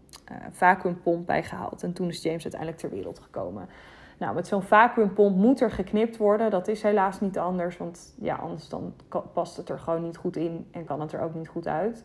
vacuümpomp 0.52 1.26
bij 1.26 1.44
gehaald. 1.44 1.84
En 1.84 1.94
toen 1.94 2.08
is 2.08 2.22
James 2.22 2.44
uiteindelijk 2.44 2.82
ter 2.82 2.90
wereld 2.90 3.20
gekomen. 3.20 3.70
Nou, 4.18 4.36
met 4.36 4.48
zo'n 4.48 4.64
vacuümpomp 4.64 5.36
moet 5.36 5.62
er 5.62 5.72
geknipt 5.72 6.18
worden. 6.18 6.52
Dat 6.52 6.68
is 6.68 6.84
helaas 6.84 7.20
niet 7.20 7.38
anders. 7.38 7.78
Want 7.78 8.16
ja, 8.20 8.36
anders 8.36 8.70
dan 8.70 8.94
past 9.34 9.58
het 9.58 9.70
er 9.70 9.80
gewoon 9.80 10.02
niet 10.02 10.18
goed 10.18 10.36
in. 10.36 10.68
En 10.72 10.86
kan 10.86 11.02
het 11.02 11.14
er 11.14 11.22
ook 11.22 11.34
niet 11.34 11.48
goed 11.48 11.68
uit. 11.68 12.04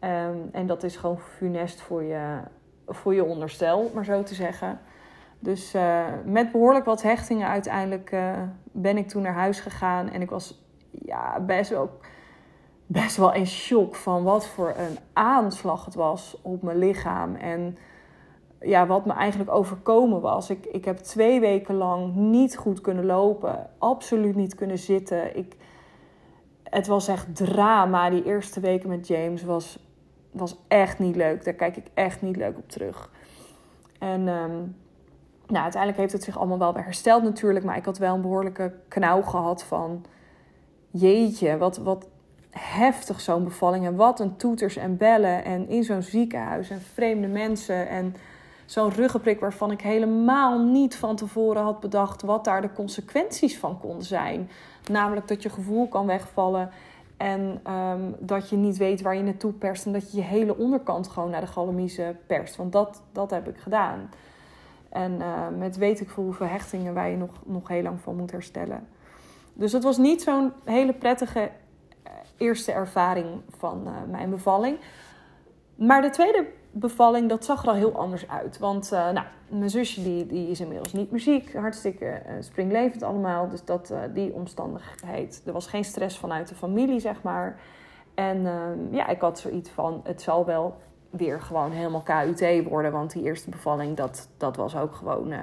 Um, 0.00 0.48
en 0.52 0.66
dat 0.66 0.82
is 0.82 0.96
gewoon 0.96 1.18
funest 1.18 1.80
voor 1.80 2.02
je, 2.02 2.38
voor 2.86 3.14
je 3.14 3.24
onderstel, 3.24 3.90
maar 3.94 4.04
zo 4.04 4.22
te 4.22 4.34
zeggen. 4.34 4.80
Dus 5.38 5.74
uh, 5.74 6.04
met 6.24 6.52
behoorlijk 6.52 6.84
wat 6.84 7.02
hechtingen 7.02 7.48
uiteindelijk 7.48 8.12
uh, 8.12 8.32
ben 8.72 8.96
ik 8.96 9.08
toen 9.08 9.22
naar 9.22 9.34
huis 9.34 9.60
gegaan. 9.60 10.10
En 10.10 10.20
ik 10.22 10.30
was 10.30 10.62
ja, 10.90 11.40
best 11.40 11.70
wel 11.70 11.90
best 12.86 13.16
wel 13.16 13.32
in 13.32 13.46
shock 13.46 13.94
van 13.94 14.22
wat 14.22 14.46
voor 14.46 14.74
een 14.76 14.98
aanslag 15.12 15.84
het 15.84 15.94
was 15.94 16.38
op 16.42 16.62
mijn 16.62 16.78
lichaam. 16.78 17.34
En 17.34 17.76
ja, 18.60 18.86
wat 18.86 19.06
me 19.06 19.12
eigenlijk 19.12 19.50
overkomen 19.50 20.20
was. 20.20 20.50
Ik, 20.50 20.66
ik 20.66 20.84
heb 20.84 20.96
twee 20.96 21.40
weken 21.40 21.74
lang 21.74 22.14
niet 22.14 22.56
goed 22.56 22.80
kunnen 22.80 23.06
lopen. 23.06 23.70
Absoluut 23.78 24.34
niet 24.34 24.54
kunnen 24.54 24.78
zitten. 24.78 25.36
Ik, 25.36 25.56
het 26.62 26.86
was 26.86 27.08
echt 27.08 27.36
drama. 27.36 28.10
Die 28.10 28.24
eerste 28.24 28.60
weken 28.60 28.88
met 28.88 29.06
James 29.06 29.44
was, 29.44 29.85
was 30.36 30.56
echt 30.68 30.98
niet 30.98 31.16
leuk. 31.16 31.44
Daar 31.44 31.54
kijk 31.54 31.76
ik 31.76 31.86
echt 31.94 32.22
niet 32.22 32.36
leuk 32.36 32.56
op 32.56 32.68
terug. 32.68 33.10
En 33.98 34.28
um, 34.28 34.76
nou, 35.46 35.62
uiteindelijk 35.62 36.00
heeft 36.00 36.12
het 36.12 36.22
zich 36.22 36.38
allemaal 36.38 36.58
wel 36.58 36.72
weer 36.72 36.84
hersteld 36.84 37.22
natuurlijk. 37.22 37.64
Maar 37.64 37.76
ik 37.76 37.84
had 37.84 37.98
wel 37.98 38.14
een 38.14 38.20
behoorlijke 38.20 38.72
knauw 38.88 39.22
gehad 39.22 39.64
van... 39.64 40.04
Jeetje, 40.90 41.56
wat, 41.56 41.76
wat, 41.76 42.06
heftig 42.58 43.20
zo'n 43.20 43.44
bevalling. 43.44 43.86
En 43.86 43.96
wat 43.96 44.20
een 44.20 44.36
toeters 44.36 44.76
en 44.76 44.96
bellen. 44.96 45.44
En 45.44 45.68
in 45.68 45.84
zo'n 45.84 46.02
ziekenhuis 46.02 46.70
en 46.70 46.80
vreemde 46.80 47.26
mensen. 47.26 47.88
En 47.88 48.14
zo'n 48.66 48.90
ruggenprik 48.90 49.40
waarvan 49.40 49.70
ik 49.70 49.80
helemaal 49.80 50.58
niet 50.58 50.96
van 50.96 51.16
tevoren 51.16 51.62
had 51.62 51.80
bedacht 51.80 52.22
wat 52.22 52.44
daar 52.44 52.62
de 52.62 52.72
consequenties 52.72 53.58
van 53.58 53.78
konden 53.78 54.04
zijn. 54.04 54.50
Namelijk 54.90 55.28
dat 55.28 55.42
je 55.42 55.48
gevoel 55.48 55.88
kan 55.88 56.06
wegvallen. 56.06 56.70
En 57.16 57.60
um, 57.72 58.14
dat 58.18 58.50
je 58.50 58.56
niet 58.56 58.76
weet 58.76 59.02
waar 59.02 59.16
je 59.16 59.22
naartoe 59.22 59.52
perst. 59.52 59.86
En 59.86 59.92
dat 59.92 60.10
je 60.10 60.16
je 60.16 60.22
hele 60.22 60.56
onderkant 60.56 61.08
gewoon 61.08 61.30
naar 61.30 61.40
de 61.40 61.46
galamiezen 61.46 62.18
perst. 62.26 62.56
Want 62.56 62.72
dat, 62.72 63.02
dat 63.12 63.30
heb 63.30 63.48
ik 63.48 63.56
gedaan. 63.56 64.10
En 64.88 65.12
uh, 65.12 65.48
met 65.58 65.76
weet 65.76 66.00
ik 66.00 66.10
veel 66.10 66.22
hoeveel 66.22 66.46
hechtingen 66.46 67.10
je 67.10 67.16
nog, 67.16 67.30
nog 67.44 67.68
heel 67.68 67.82
lang 67.82 68.00
van 68.00 68.16
moet 68.16 68.30
herstellen. 68.30 68.88
Dus 69.52 69.72
het 69.72 69.82
was 69.82 69.96
niet 69.96 70.22
zo'n 70.22 70.52
hele 70.64 70.92
prettige 70.92 71.50
eerste 72.36 72.72
ervaring 72.72 73.40
van 73.48 73.82
uh, 73.84 73.92
mijn 74.10 74.30
bevalling. 74.30 74.78
Maar 75.74 76.02
de 76.02 76.10
tweede 76.10 76.46
bevalling, 76.78 77.28
dat 77.28 77.44
zag 77.44 77.62
er 77.62 77.68
al 77.68 77.74
heel 77.74 77.96
anders 77.96 78.28
uit. 78.28 78.58
Want 78.58 78.92
uh, 78.92 79.10
nou, 79.10 79.26
mijn 79.48 79.70
zusje 79.70 80.02
die, 80.02 80.26
die 80.26 80.50
is 80.50 80.60
inmiddels 80.60 80.92
niet 80.92 81.10
meer 81.10 81.20
ziek. 81.20 81.54
Hartstikke 81.54 82.04
uh, 82.04 82.32
springlevend 82.40 83.02
allemaal. 83.02 83.48
Dus 83.48 83.64
dat, 83.64 83.94
die 84.14 84.32
omstandigheid, 84.32 85.42
er 85.46 85.52
was 85.52 85.66
geen 85.66 85.84
stress 85.84 86.18
vanuit 86.18 86.48
de 86.48 86.54
familie, 86.54 87.00
zeg 87.00 87.22
maar. 87.22 87.60
En 88.14 88.46
ehm, 88.46 88.94
ja, 88.94 89.08
ik 89.08 89.20
had 89.20 89.38
zoiets 89.38 89.70
van, 89.70 90.00
het 90.04 90.22
zal 90.22 90.44
wel 90.44 90.76
weer 91.10 91.40
gewoon 91.40 91.70
helemaal 91.70 92.02
KUT 92.02 92.68
worden. 92.68 92.92
Want 92.92 93.12
die 93.12 93.22
eerste 93.22 93.50
bevalling, 93.50 93.96
dat, 93.96 94.28
dat 94.36 94.56
was 94.56 94.76
ook 94.76 94.94
gewoon, 94.94 95.34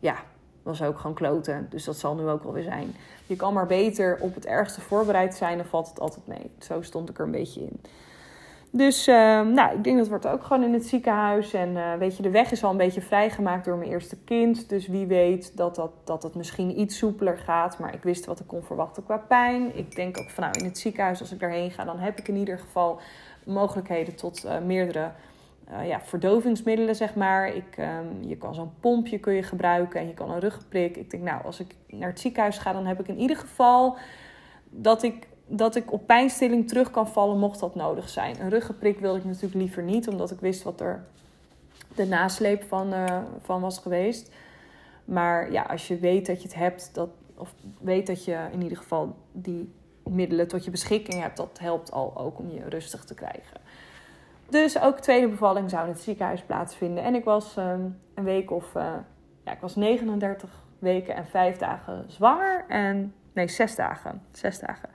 ja, 0.00 0.16
was 0.62 0.82
ook 0.82 0.98
gewoon 0.98 1.16
kloten. 1.16 1.66
Dus 1.70 1.84
dat 1.84 1.96
zal 1.96 2.14
nu 2.14 2.28
ook 2.28 2.42
wel 2.42 2.52
weer 2.52 2.62
zijn. 2.62 2.94
Je 3.26 3.36
kan 3.36 3.52
maar 3.52 3.66
beter 3.66 4.18
op 4.20 4.34
het 4.34 4.46
ergste 4.46 4.80
voorbereid 4.80 5.34
zijn, 5.34 5.56
dan 5.56 5.66
valt 5.66 5.88
het 5.88 6.00
altijd 6.00 6.26
mee. 6.26 6.50
Zo 6.58 6.82
stond 6.82 7.08
ik 7.08 7.18
er 7.18 7.24
een 7.24 7.30
beetje 7.30 7.60
in. 7.60 7.80
Dus 8.74 9.08
uh, 9.08 9.14
nou, 9.40 9.76
ik 9.76 9.84
denk 9.84 9.98
dat 9.98 10.08
wordt 10.08 10.26
ook 10.26 10.44
gewoon 10.44 10.62
in 10.62 10.72
het 10.72 10.86
ziekenhuis. 10.86 11.52
En 11.52 11.68
uh, 11.68 11.94
weet 11.94 12.16
je, 12.16 12.22
de 12.22 12.30
weg 12.30 12.52
is 12.52 12.64
al 12.64 12.70
een 12.70 12.76
beetje 12.76 13.00
vrijgemaakt 13.00 13.64
door 13.64 13.76
mijn 13.76 13.90
eerste 13.90 14.16
kind. 14.24 14.68
Dus 14.68 14.86
wie 14.86 15.06
weet 15.06 15.56
dat, 15.56 15.74
dat, 15.74 15.90
dat 16.04 16.22
het 16.22 16.34
misschien 16.34 16.80
iets 16.80 16.98
soepeler 16.98 17.38
gaat. 17.38 17.78
Maar 17.78 17.94
ik 17.94 18.02
wist 18.02 18.26
wat 18.26 18.40
ik 18.40 18.46
kon 18.46 18.62
verwachten 18.62 19.04
qua 19.04 19.18
pijn. 19.18 19.76
Ik 19.76 19.94
denk 19.94 20.18
ook 20.18 20.30
van 20.30 20.44
nou, 20.44 20.58
in 20.58 20.64
het 20.64 20.78
ziekenhuis, 20.78 21.20
als 21.20 21.32
ik 21.32 21.40
daarheen 21.40 21.70
ga, 21.70 21.84
dan 21.84 21.98
heb 21.98 22.18
ik 22.18 22.28
in 22.28 22.36
ieder 22.36 22.58
geval 22.58 23.00
mogelijkheden 23.44 24.14
tot 24.14 24.44
uh, 24.44 24.58
meerdere 24.58 25.10
uh, 25.70 25.88
ja, 25.88 26.00
verdovingsmiddelen, 26.00 26.96
zeg 26.96 27.14
maar. 27.14 27.54
Ik, 27.54 27.76
um, 27.78 28.28
je 28.28 28.36
kan 28.36 28.54
zo'n 28.54 28.72
pompje 28.80 29.18
kun 29.18 29.32
je 29.32 29.42
gebruiken 29.42 30.00
en 30.00 30.06
je 30.06 30.14
kan 30.14 30.30
een 30.30 30.40
ruggenprik. 30.40 30.96
Ik 30.96 31.10
denk, 31.10 31.22
nou, 31.22 31.44
als 31.44 31.60
ik 31.60 31.74
naar 31.86 32.08
het 32.08 32.20
ziekenhuis 32.20 32.58
ga, 32.58 32.72
dan 32.72 32.86
heb 32.86 33.00
ik 33.00 33.08
in 33.08 33.18
ieder 33.18 33.36
geval 33.36 33.96
dat 34.70 35.02
ik, 35.02 35.26
dat 35.46 35.76
ik 35.76 35.92
op 35.92 36.06
pijnstilling 36.06 36.68
terug 36.68 36.90
kan 36.90 37.08
vallen, 37.08 37.38
mocht 37.38 37.60
dat 37.60 37.74
nodig 37.74 38.08
zijn. 38.08 38.40
Een 38.40 38.50
ruggenprik 38.50 38.98
wilde 38.98 39.18
ik 39.18 39.24
natuurlijk 39.24 39.54
liever 39.54 39.82
niet, 39.82 40.08
omdat 40.08 40.30
ik 40.30 40.40
wist 40.40 40.62
wat 40.62 40.80
er 40.80 41.04
de 41.94 42.06
nasleep 42.06 42.62
van, 42.62 42.94
uh, 42.94 43.18
van 43.42 43.60
was 43.60 43.78
geweest. 43.78 44.32
Maar 45.04 45.52
ja, 45.52 45.62
als 45.62 45.88
je 45.88 45.98
weet 45.98 46.26
dat 46.26 46.42
je 46.42 46.48
het 46.48 46.56
hebt, 46.56 46.94
dat, 46.94 47.08
of 47.36 47.54
weet 47.80 48.06
dat 48.06 48.24
je 48.24 48.48
in 48.52 48.62
ieder 48.62 48.78
geval 48.78 49.16
die 49.32 49.72
middelen 50.04 50.48
tot 50.48 50.64
je 50.64 50.70
beschikking 50.70 51.20
hebt, 51.20 51.36
dat 51.36 51.58
helpt 51.58 51.92
al 51.92 52.16
ook 52.16 52.38
om 52.38 52.50
je 52.50 52.68
rustig 52.68 53.04
te 53.04 53.14
krijgen. 53.14 53.60
Dus 54.48 54.80
ook 54.80 54.98
tweede 54.98 55.28
bevalling 55.28 55.70
zou 55.70 55.86
in 55.86 55.92
het 55.92 56.00
ziekenhuis 56.00 56.42
plaatsvinden. 56.42 57.04
En 57.04 57.14
ik 57.14 57.24
was 57.24 57.56
um, 57.56 57.98
een 58.14 58.24
week 58.24 58.50
of... 58.50 58.74
Uh, 58.74 58.94
ja, 59.44 59.52
ik 59.52 59.60
was 59.60 59.76
39 59.76 60.50
weken 60.78 61.14
en 61.14 61.26
5 61.26 61.56
dagen 61.56 62.04
zwanger. 62.06 62.64
En, 62.68 63.14
nee, 63.32 63.48
6 63.48 63.74
dagen. 63.74 64.22
6 64.32 64.58
dagen. 64.58 64.88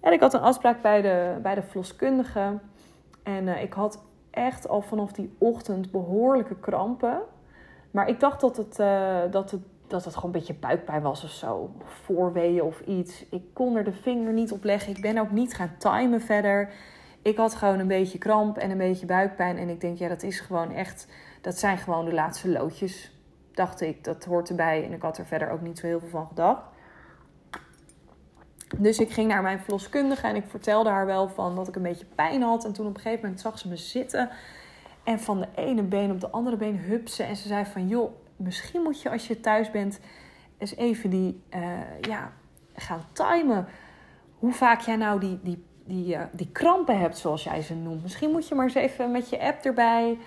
En 0.00 0.12
ik 0.12 0.20
had 0.20 0.34
een 0.34 0.40
afspraak 0.40 0.82
bij 0.82 1.02
de, 1.02 1.38
bij 1.42 1.54
de 1.54 1.62
verloskundige. 1.62 2.58
En 3.22 3.46
uh, 3.46 3.62
ik 3.62 3.72
had 3.72 4.02
echt 4.30 4.68
al 4.68 4.80
vanaf 4.80 5.12
die 5.12 5.36
ochtend 5.38 5.90
behoorlijke 5.90 6.56
krampen. 6.56 7.20
Maar 7.90 8.08
ik 8.08 8.20
dacht 8.20 8.40
dat 8.40 8.56
het, 8.56 8.78
uh, 8.78 9.18
dat 9.30 9.50
het, 9.50 9.60
dat 9.86 10.04
het 10.04 10.14
gewoon 10.14 10.34
een 10.34 10.38
beetje 10.38 10.54
buikpijn 10.54 11.02
was 11.02 11.24
of 11.24 11.30
zo. 11.30 11.70
Voorweeën 11.84 12.62
of 12.62 12.80
iets. 12.80 13.24
Ik 13.30 13.42
kon 13.52 13.76
er 13.76 13.84
de 13.84 13.92
vinger 13.92 14.32
niet 14.32 14.52
op 14.52 14.64
leggen. 14.64 14.96
Ik 14.96 15.02
ben 15.02 15.18
ook 15.18 15.30
niet 15.30 15.54
gaan 15.54 15.74
timen 15.78 16.20
verder. 16.20 16.72
Ik 17.22 17.36
had 17.36 17.54
gewoon 17.54 17.78
een 17.78 17.86
beetje 17.86 18.18
kramp 18.18 18.56
en 18.56 18.70
een 18.70 18.78
beetje 18.78 19.06
buikpijn. 19.06 19.58
En 19.58 19.68
ik 19.68 19.80
denk, 19.80 19.98
ja, 19.98 20.08
dat 20.08 20.22
is 20.22 20.40
gewoon 20.40 20.72
echt. 20.72 21.08
Dat 21.40 21.58
zijn 21.58 21.78
gewoon 21.78 22.04
de 22.04 22.12
laatste 22.12 22.48
loodjes. 22.48 23.18
Dacht 23.52 23.80
ik, 23.80 24.04
dat 24.04 24.24
hoort 24.24 24.48
erbij. 24.48 24.84
En 24.84 24.92
ik 24.92 25.02
had 25.02 25.18
er 25.18 25.26
verder 25.26 25.50
ook 25.50 25.60
niet 25.60 25.78
zo 25.78 25.86
heel 25.86 26.00
veel 26.00 26.08
van 26.08 26.26
gedacht. 26.26 26.62
Dus 28.78 28.98
ik 28.98 29.10
ging 29.10 29.28
naar 29.28 29.42
mijn 29.42 29.60
verloskundige 29.60 30.26
en 30.26 30.36
ik 30.36 30.44
vertelde 30.48 30.90
haar 30.90 31.06
wel 31.06 31.28
van 31.28 31.56
dat 31.56 31.68
ik 31.68 31.76
een 31.76 31.82
beetje 31.82 32.06
pijn 32.14 32.42
had. 32.42 32.64
En 32.64 32.72
toen 32.72 32.86
op 32.86 32.94
een 32.94 33.00
gegeven 33.00 33.22
moment 33.22 33.40
zag 33.40 33.58
ze 33.58 33.68
me 33.68 33.76
zitten. 33.76 34.30
En 35.04 35.20
van 35.20 35.40
de 35.40 35.48
ene 35.54 35.82
been 35.82 36.10
op 36.10 36.20
de 36.20 36.30
andere 36.30 36.56
been 36.56 36.78
hupsen. 36.78 37.26
En 37.26 37.36
ze 37.36 37.48
zei 37.48 37.64
van, 37.64 37.88
joh, 37.88 38.12
misschien 38.36 38.82
moet 38.82 39.02
je 39.02 39.10
als 39.10 39.26
je 39.26 39.40
thuis 39.40 39.70
bent 39.70 40.00
eens 40.58 40.76
even 40.76 41.10
die, 41.10 41.42
uh, 41.54 41.60
ja, 42.00 42.32
gaan 42.74 43.04
timen. 43.12 43.66
Hoe 44.38 44.52
vaak 44.52 44.80
jij 44.80 44.96
nou 44.96 45.20
die, 45.20 45.38
die 45.42 45.64
die, 45.90 46.14
uh, 46.14 46.20
die 46.32 46.48
krampen 46.52 46.98
hebt, 46.98 47.18
zoals 47.18 47.44
jij 47.44 47.62
ze 47.62 47.74
noemt. 47.74 48.02
Misschien 48.02 48.30
moet 48.30 48.48
je 48.48 48.54
maar 48.54 48.64
eens 48.64 48.74
even 48.74 49.10
met 49.10 49.28
je 49.28 49.40
app 49.40 49.64
erbij 49.64 50.18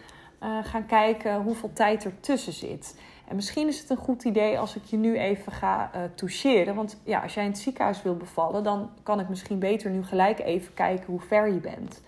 uh, 0.44 0.58
gaan 0.64 0.86
kijken 0.86 1.42
hoeveel 1.42 1.74
tijd 1.74 2.04
er 2.04 2.20
tussen 2.20 2.54
zit. 2.54 3.00
En 3.28 3.36
misschien 3.36 3.68
is 3.68 3.80
het 3.80 3.90
een 3.90 3.98
goed 3.98 4.24
idee 4.24 4.60
als 4.60 4.76
ik 4.76 4.84
je 4.86 4.98
nu 4.98 5.18
even 5.18 5.52
ga 5.52 5.92
uh, 5.96 6.02
toucheren. 6.16 6.76
Want 6.76 7.02
ja, 7.04 7.22
als 7.22 7.34
jij 7.34 7.44
in 7.44 7.50
het 7.50 7.60
ziekenhuis 7.60 8.02
wil 8.02 8.16
bevallen, 8.16 8.64
dan 8.64 8.90
kan 9.04 9.20
ik 9.20 9.30
misschien 9.30 9.60
beter 9.60 9.92
nu 9.92 10.04
gelijk 10.04 10.40
even 10.40 10.74
kijken 10.74 11.06
hoe 11.06 11.20
ver 11.20 11.54
je 11.54 11.60
bent. 11.60 12.02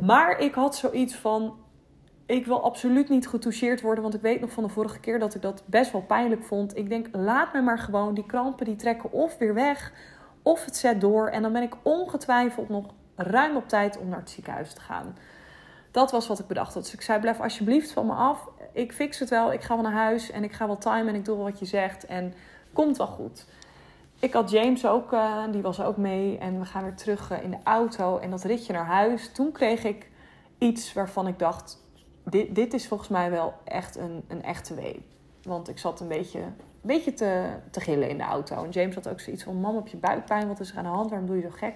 Maar 0.00 0.38
ik 0.38 0.54
had 0.54 0.76
zoiets 0.76 1.14
van: 1.14 1.56
ik 2.26 2.46
wil 2.46 2.62
absoluut 2.62 3.08
niet 3.08 3.28
getoucheerd 3.28 3.80
worden. 3.80 4.02
Want 4.02 4.14
ik 4.14 4.20
weet 4.20 4.40
nog 4.40 4.50
van 4.50 4.62
de 4.62 4.68
vorige 4.68 5.00
keer 5.00 5.18
dat 5.18 5.34
ik 5.34 5.42
dat 5.42 5.62
best 5.66 5.92
wel 5.92 6.02
pijnlijk 6.02 6.44
vond. 6.44 6.76
Ik 6.76 6.88
denk, 6.88 7.08
laat 7.12 7.52
me 7.52 7.60
maar 7.60 7.78
gewoon. 7.78 8.14
Die 8.14 8.26
krampen 8.26 8.66
die 8.66 8.76
trekken 8.76 9.12
of 9.12 9.38
weer 9.38 9.54
weg 9.54 9.92
of 10.42 10.64
het 10.64 10.76
zet 10.76 11.00
door. 11.00 11.28
En 11.28 11.42
dan 11.42 11.52
ben 11.52 11.62
ik 11.62 11.74
ongetwijfeld 11.82 12.68
nog 12.68 12.84
ruim 13.16 13.56
op 13.56 13.68
tijd 13.68 13.98
om 13.98 14.08
naar 14.08 14.18
het 14.18 14.30
ziekenhuis 14.30 14.72
te 14.72 14.80
gaan. 14.80 15.16
Dat 15.90 16.10
was 16.10 16.26
wat 16.26 16.38
ik 16.38 16.46
bedacht 16.46 16.74
had. 16.74 16.82
Dus 16.82 16.92
ik 16.92 17.00
zei, 17.00 17.20
blijf 17.20 17.40
alsjeblieft 17.40 17.92
van 17.92 18.06
me 18.06 18.12
af. 18.12 18.48
Ik 18.72 18.92
fix 18.92 19.18
het 19.18 19.30
wel. 19.30 19.52
Ik 19.52 19.62
ga 19.62 19.74
wel 19.74 19.82
naar 19.82 19.92
huis 19.92 20.30
en 20.30 20.44
ik 20.44 20.52
ga 20.52 20.66
wel 20.66 20.78
timen 20.78 21.08
en 21.08 21.14
ik 21.14 21.24
doe 21.24 21.36
wel 21.36 21.44
wat 21.44 21.58
je 21.58 21.64
zegt. 21.64 22.06
En 22.06 22.34
komt 22.72 22.96
wel 22.96 23.06
goed. 23.06 23.46
Ik 24.18 24.32
had 24.32 24.50
James 24.50 24.86
ook, 24.86 25.12
uh, 25.12 25.44
die 25.50 25.62
was 25.62 25.80
ook 25.80 25.96
mee. 25.96 26.38
En 26.38 26.58
we 26.58 26.64
gaan 26.64 26.82
weer 26.82 26.94
terug 26.94 27.32
uh, 27.32 27.42
in 27.42 27.50
de 27.50 27.58
auto. 27.64 28.18
En 28.18 28.30
dat 28.30 28.42
ritje 28.42 28.72
naar 28.72 28.84
huis. 28.84 29.32
Toen 29.32 29.52
kreeg 29.52 29.84
ik 29.84 30.10
iets 30.58 30.92
waarvan 30.92 31.26
ik 31.26 31.38
dacht... 31.38 31.78
Dit, 32.24 32.54
dit 32.54 32.74
is 32.74 32.88
volgens 32.88 33.08
mij 33.08 33.30
wel 33.30 33.54
echt 33.64 33.96
een, 33.96 34.24
een 34.28 34.42
echte 34.42 34.74
wee. 34.74 35.04
Want 35.42 35.68
ik 35.68 35.78
zat 35.78 36.00
een 36.00 36.08
beetje, 36.08 36.40
beetje 36.80 37.12
te, 37.12 37.50
te 37.70 37.80
gillen 37.80 38.08
in 38.08 38.16
de 38.16 38.24
auto. 38.24 38.64
En 38.64 38.70
James 38.70 38.94
had 38.94 39.08
ook 39.08 39.20
zoiets 39.20 39.42
van... 39.42 39.56
Mam, 39.56 39.76
op 39.76 39.88
je 39.88 39.96
buikpijn? 39.96 40.48
Wat 40.48 40.60
is 40.60 40.70
er 40.70 40.76
aan 40.76 40.84
de 40.84 40.90
hand? 40.90 41.10
Waarom 41.10 41.26
doe 41.26 41.36
je 41.36 41.42
zo 41.42 41.50
gek? 41.50 41.74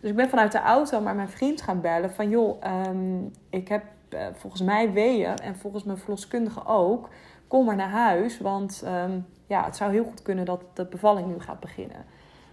Dus 0.00 0.10
ik 0.10 0.16
ben 0.16 0.28
vanuit 0.28 0.52
de 0.52 0.60
auto 0.60 1.00
maar 1.00 1.14
mijn 1.14 1.28
vriend 1.28 1.62
gaan 1.62 1.80
bellen. 1.80 2.10
Van 2.10 2.28
joh, 2.28 2.62
um, 2.86 3.32
ik 3.50 3.68
heb 3.68 3.82
uh, 4.14 4.26
volgens 4.32 4.62
mij 4.62 4.92
weeën. 4.92 5.36
En 5.36 5.56
volgens 5.56 5.84
mijn 5.84 5.98
verloskundige 5.98 6.66
ook. 6.66 7.08
Kom 7.46 7.64
maar 7.64 7.76
naar 7.76 7.90
huis. 7.90 8.40
Want... 8.40 8.82
Um, 8.86 9.26
ja, 9.48 9.64
het 9.64 9.76
zou 9.76 9.92
heel 9.92 10.04
goed 10.04 10.22
kunnen 10.22 10.44
dat 10.44 10.62
de 10.74 10.84
bevalling 10.84 11.26
nu 11.26 11.40
gaat 11.40 11.60
beginnen. 11.60 12.04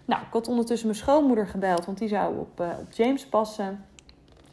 Nou, 0.05 0.21
ik 0.21 0.31
had 0.31 0.47
ondertussen 0.47 0.87
mijn 0.87 0.99
schoonmoeder 0.99 1.47
gebeld, 1.47 1.85
want 1.85 1.97
die 1.97 2.07
zou 2.07 2.37
op, 2.37 2.59
uh, 2.61 2.67
op 2.79 2.91
James 2.91 3.25
passen. 3.25 3.85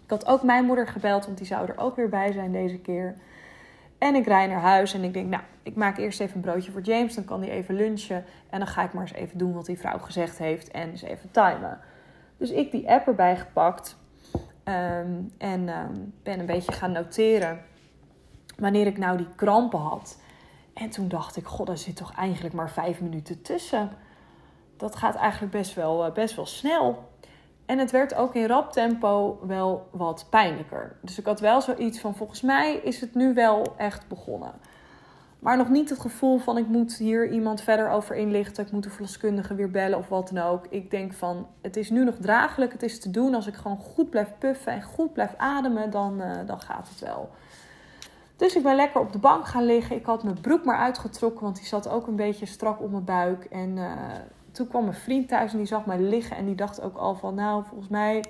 Ik 0.05 0.11
had 0.11 0.27
ook 0.27 0.43
mijn 0.43 0.65
moeder 0.65 0.87
gebeld, 0.87 1.25
want 1.25 1.39
die 1.39 1.47
zou 1.47 1.69
er 1.69 1.79
ook 1.79 1.97
weer 1.97 2.09
bij 2.09 2.33
zijn 2.33 2.53
deze 2.53 2.79
keer. 2.79 3.15
En 3.99 4.15
ik 4.15 4.27
rijd 4.27 4.51
naar 4.51 4.61
huis 4.61 4.95
en 4.95 5.05
ik 5.05 5.13
denk, 5.13 5.29
nou, 5.29 5.43
ik 5.63 5.75
maak 5.75 5.99
eerst 5.99 6.21
even 6.21 6.35
een 6.35 6.43
broodje 6.43 6.73
voor 6.73 6.81
James. 6.81 7.15
Dan 7.15 7.25
kan 7.25 7.41
hij 7.41 7.51
even 7.51 7.75
lunchen. 7.75 8.25
En 8.51 8.59
dan 8.59 8.69
ga 8.69 8.83
ik 8.83 8.93
maar 8.93 9.03
eens 9.03 9.13
even 9.13 9.39
doen 9.39 9.53
wat 9.53 9.67
die 9.67 9.79
vrouw 9.79 9.99
gezegd 9.99 10.39
heeft. 10.39 10.71
En 10.71 10.91
eens 10.91 11.03
even 11.03 11.31
timen. 11.31 11.81
Dus 12.43 12.51
ik 12.51 12.71
die 12.71 12.91
app 12.91 13.07
erbij 13.07 13.37
gepakt. 13.37 13.97
Um, 14.65 15.33
en 15.39 15.69
um, 15.69 16.15
ben 16.23 16.41
een 16.41 16.47
beetje 16.47 16.73
gaan 16.73 16.93
noteren. 16.93 17.61
Wanneer 18.57 18.87
ik 18.87 18.99
nou 18.99 19.17
die 19.17 19.35
krampen 19.37 19.79
had. 19.79 20.19
En 20.75 20.91
toen 20.91 21.09
dacht 21.09 21.37
ik, 21.37 21.47
god, 21.47 21.67
daar 21.67 21.79
zit 21.79 21.97
toch 21.97 22.15
eigenlijk 22.15 22.55
maar 22.55 22.71
vijf 22.71 23.01
minuten 23.01 23.43
tussen. 23.43 23.91
Dat 24.77 24.97
gaat 24.97 25.15
eigenlijk 25.15 25.53
best 25.53 25.75
wel, 25.75 26.13
best 26.13 26.37
wel 26.37 26.47
snel. 26.47 27.09
En 27.67 27.79
het 27.79 27.91
werd 27.91 28.15
ook 28.15 28.35
in 28.35 28.47
rap 28.47 28.73
tempo 28.73 29.39
wel 29.47 29.89
wat 29.91 30.27
pijnlijker. 30.31 30.97
Dus 31.01 31.19
ik 31.19 31.27
had 31.27 31.41
wel 31.41 31.61
zoiets 31.61 32.01
van, 32.01 32.15
volgens 32.15 32.41
mij 32.41 32.75
is 32.75 33.01
het 33.01 33.15
nu 33.15 33.35
wel 33.35 33.75
echt 33.77 34.09
begonnen. 34.09 34.53
Maar 35.43 35.57
nog 35.57 35.69
niet 35.69 35.91
het 35.91 36.01
gevoel 36.01 36.39
van, 36.39 36.59
ik 36.59 36.67
moet 36.67 36.97
hier 36.97 37.31
iemand 37.31 37.61
verder 37.61 37.91
over 37.91 38.17
inlichten. 38.17 38.65
Ik 38.65 38.73
moet 38.73 38.83
de 38.83 38.91
verloskundige 38.91 39.55
weer 39.55 39.71
bellen 39.71 39.99
of 39.99 40.09
wat 40.09 40.31
dan 40.33 40.45
ook. 40.45 40.67
Ik 40.69 40.91
denk 40.91 41.13
van, 41.13 41.47
het 41.61 41.77
is 41.77 41.91
nu 41.91 42.05
nog 42.05 42.15
draaglijk. 42.21 42.73
Het 42.73 42.83
is 42.83 43.01
te 43.01 43.11
doen. 43.11 43.35
Als 43.35 43.47
ik 43.47 43.55
gewoon 43.55 43.77
goed 43.77 44.11
blijf 44.11 44.29
puffen 44.39 44.73
en 44.73 44.83
goed 44.83 45.13
blijf 45.13 45.35
ademen, 45.37 45.91
dan, 45.91 46.21
uh, 46.21 46.31
dan 46.47 46.61
gaat 46.61 46.89
het 46.89 46.99
wel. 47.01 47.31
Dus 48.37 48.57
ik 48.57 48.63
ben 48.63 48.77
lekker 48.77 49.01
op 49.01 49.13
de 49.13 49.19
bank 49.19 49.47
gaan 49.47 49.65
liggen. 49.65 49.97
Ik 49.97 50.07
had 50.07 50.23
mijn 50.23 50.41
broek 50.41 50.65
maar 50.65 50.79
uitgetrokken, 50.79 51.43
want 51.43 51.57
die 51.57 51.67
zat 51.67 51.89
ook 51.89 52.07
een 52.07 52.17
beetje 52.17 52.47
strak 52.47 52.81
op 52.81 52.91
mijn 52.91 53.05
buik. 53.05 53.45
En 53.45 53.77
uh, 53.77 53.93
toen 54.53 54.69
kwam 54.69 54.85
mijn 54.85 54.97
vriend 54.97 55.29
thuis 55.29 55.53
en 55.53 55.59
die 55.59 55.67
zag 55.67 55.87
mij 55.87 56.01
liggen. 56.01 56.37
En 56.37 56.47
die 56.47 56.55
dacht 56.55 56.83
ook 56.83 56.97
al 56.97 57.15
van, 57.15 57.35
nou, 57.35 57.65
volgens 57.65 57.89
mij, 57.91 58.25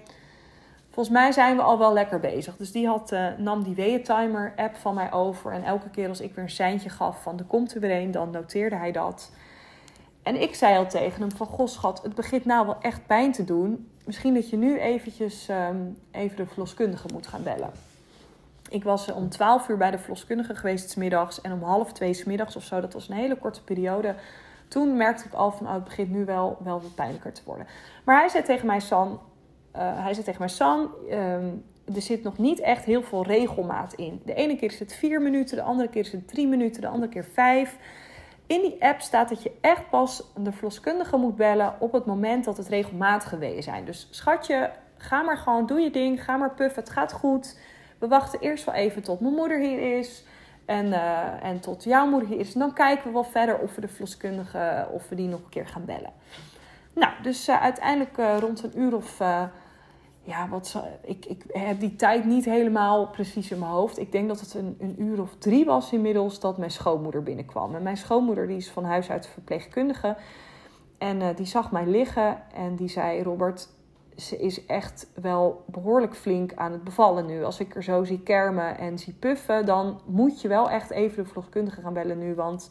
volgens 0.92 1.14
mij 1.14 1.32
zijn 1.32 1.56
we 1.56 1.62
al 1.62 1.78
wel 1.78 1.92
lekker 1.92 2.20
bezig. 2.20 2.56
Dus 2.56 2.72
die 2.72 2.86
had, 2.86 3.12
uh, 3.12 3.26
nam 3.38 3.62
die 3.62 3.74
weeëntimer 3.74 4.52
app 4.56 4.76
van 4.76 4.94
mij 4.94 5.12
over. 5.12 5.52
En 5.52 5.64
elke 5.64 5.90
keer 5.90 6.08
als 6.08 6.20
ik 6.20 6.34
weer 6.34 6.44
een 6.44 6.50
seintje 6.50 6.88
gaf 6.88 7.22
van, 7.22 7.38
er 7.38 7.44
komt 7.44 7.74
er 7.74 7.80
weer 7.80 8.00
een, 8.00 8.10
dan 8.10 8.30
noteerde 8.30 8.76
hij 8.76 8.92
dat. 8.92 9.30
En 10.22 10.40
ik 10.42 10.54
zei 10.54 10.76
al 10.76 10.86
tegen 10.86 11.20
hem 11.20 11.32
van, 11.32 11.46
goh 11.46 11.66
schat, 11.66 12.02
het 12.02 12.14
begint 12.14 12.44
nou 12.44 12.66
wel 12.66 12.76
echt 12.80 13.06
pijn 13.06 13.32
te 13.32 13.44
doen. 13.44 13.90
Misschien 14.04 14.34
dat 14.34 14.50
je 14.50 14.56
nu 14.56 14.78
eventjes 14.78 15.48
um, 15.48 15.98
even 16.10 16.36
de 16.36 16.46
verloskundige 16.46 17.08
moet 17.12 17.26
gaan 17.26 17.42
bellen. 17.42 17.70
Ik 18.68 18.84
was 18.84 19.12
om 19.12 19.28
12 19.28 19.68
uur 19.68 19.76
bij 19.76 19.90
de 19.90 19.98
verloskundige 19.98 20.54
geweest 20.54 20.90
smiddags 20.90 21.40
en 21.40 21.52
om 21.52 21.62
half 21.62 21.92
twee 21.92 22.14
smiddags 22.14 22.56
of 22.56 22.64
zo. 22.64 22.80
Dat 22.80 22.92
was 22.92 23.08
een 23.08 23.16
hele 23.16 23.36
korte 23.36 23.62
periode. 23.62 24.14
Toen 24.68 24.96
merkte 24.96 25.24
ik 25.24 25.32
al 25.32 25.52
van, 25.52 25.66
oh, 25.66 25.74
het 25.74 25.84
begint 25.84 26.10
nu 26.10 26.24
wel, 26.24 26.56
wel 26.64 26.80
wat 26.80 26.94
pijnlijker 26.94 27.32
te 27.32 27.42
worden. 27.44 27.66
Maar 28.04 28.18
hij 28.18 28.28
zei 28.28 28.42
tegen 28.44 28.66
mij, 28.66 28.80
San, 28.80 29.20
hij 29.72 30.12
zei 30.12 30.24
tegen 30.24 30.40
mij, 30.40 30.48
San, 30.48 30.90
um, 31.10 31.64
er 31.94 32.02
zit 32.02 32.22
nog 32.22 32.38
niet 32.38 32.60
echt 32.60 32.84
heel 32.84 33.02
veel 33.02 33.24
regelmaat 33.24 33.92
in. 33.92 34.20
De 34.24 34.34
ene 34.34 34.56
keer 34.56 34.72
is 34.72 34.78
het 34.78 34.94
vier 34.94 35.22
minuten, 35.22 35.56
de 35.56 35.62
andere 35.62 35.88
keer 35.88 36.00
is 36.00 36.12
het 36.12 36.28
drie 36.28 36.48
minuten, 36.48 36.80
de 36.80 36.88
andere 36.88 37.12
keer 37.12 37.24
vijf. 37.24 37.78
In 38.46 38.60
die 38.60 38.84
app 38.84 39.00
staat 39.00 39.28
dat 39.28 39.42
je 39.42 39.52
echt 39.60 39.90
pas 39.90 40.32
de 40.36 40.52
verloskundige 40.52 41.16
moet 41.16 41.36
bellen 41.36 41.74
op 41.78 41.92
het 41.92 42.06
moment 42.06 42.44
dat 42.44 42.56
het 42.56 42.68
regelmatige 42.68 43.38
weeën 43.38 43.62
zijn. 43.62 43.84
Dus 43.84 44.08
schatje, 44.10 44.70
ga 44.96 45.22
maar 45.22 45.38
gewoon, 45.38 45.66
doe 45.66 45.80
je 45.80 45.90
ding, 45.90 46.24
ga 46.24 46.36
maar 46.36 46.54
puffen, 46.54 46.82
het 46.82 46.92
gaat 46.92 47.12
goed 47.12 47.56
we 48.02 48.08
wachten 48.08 48.40
eerst 48.40 48.64
wel 48.64 48.74
even 48.74 49.02
tot 49.02 49.20
mijn 49.20 49.34
moeder 49.34 49.58
hier 49.58 49.98
is. 49.98 50.24
En, 50.64 50.86
uh, 50.86 51.44
en 51.44 51.60
tot 51.60 51.84
jouw 51.84 52.06
moeder 52.06 52.28
hier 52.28 52.38
is. 52.38 52.54
En 52.54 52.60
dan 52.60 52.72
kijken 52.72 53.04
we 53.04 53.12
wel 53.12 53.24
verder 53.24 53.58
of 53.58 53.74
we 53.74 53.80
de 53.80 53.88
verloskundige, 53.88 54.88
of 54.90 55.08
we 55.08 55.14
die 55.14 55.28
nog 55.28 55.40
een 55.40 55.48
keer 55.48 55.66
gaan 55.66 55.84
bellen. 55.84 56.12
Nou, 56.92 57.12
dus 57.22 57.48
uh, 57.48 57.62
uiteindelijk 57.62 58.40
rond 58.40 58.62
een 58.62 58.80
uur 58.80 58.96
of... 58.96 59.20
ja, 60.22 60.48
wat, 60.48 60.82
ik, 61.02 61.26
ik 61.26 61.44
heb 61.48 61.80
die 61.80 61.96
tijd 61.96 62.24
niet 62.24 62.44
helemaal 62.44 63.06
precies 63.06 63.50
in 63.50 63.58
mijn 63.58 63.70
hoofd. 63.70 63.98
Ik 63.98 64.12
denk 64.12 64.28
dat 64.28 64.40
het 64.40 64.54
een, 64.54 64.76
een 64.80 65.02
uur 65.02 65.20
of 65.20 65.36
drie 65.38 65.64
was 65.64 65.92
inmiddels 65.92 66.40
dat 66.40 66.58
mijn 66.58 66.70
schoonmoeder 66.70 67.22
binnenkwam. 67.22 67.74
En 67.74 67.82
mijn 67.82 67.96
schoonmoeder 67.96 68.46
die 68.46 68.56
is 68.56 68.70
van 68.70 68.84
huis 68.84 69.10
uit 69.10 69.26
verpleegkundige. 69.26 70.16
En 70.98 71.34
die 71.34 71.46
zag 71.46 71.72
mij 71.72 71.86
liggen 71.86 72.52
en 72.54 72.76
die 72.76 72.88
zei... 72.88 73.22
Robert, 73.22 73.68
ze 74.16 74.38
is 74.38 74.66
echt 74.66 75.06
wel 75.14 75.64
behoorlijk 75.66 76.14
flink 76.14 76.52
aan 76.54 76.72
het 76.72 76.84
bevallen 76.84 77.26
nu. 77.26 77.44
Als 77.44 77.60
ik 77.60 77.74
er 77.74 77.82
zo 77.82 78.04
zie 78.04 78.20
kermen 78.20 78.78
en 78.78 78.98
zie 78.98 79.12
puffen, 79.12 79.66
dan 79.66 80.00
moet 80.04 80.40
je 80.40 80.48
wel 80.48 80.70
echt 80.70 80.90
even 80.90 81.22
de 81.22 81.28
verloskundige 81.28 81.80
gaan 81.80 81.92
bellen 81.92 82.18
nu. 82.18 82.34
Want 82.34 82.70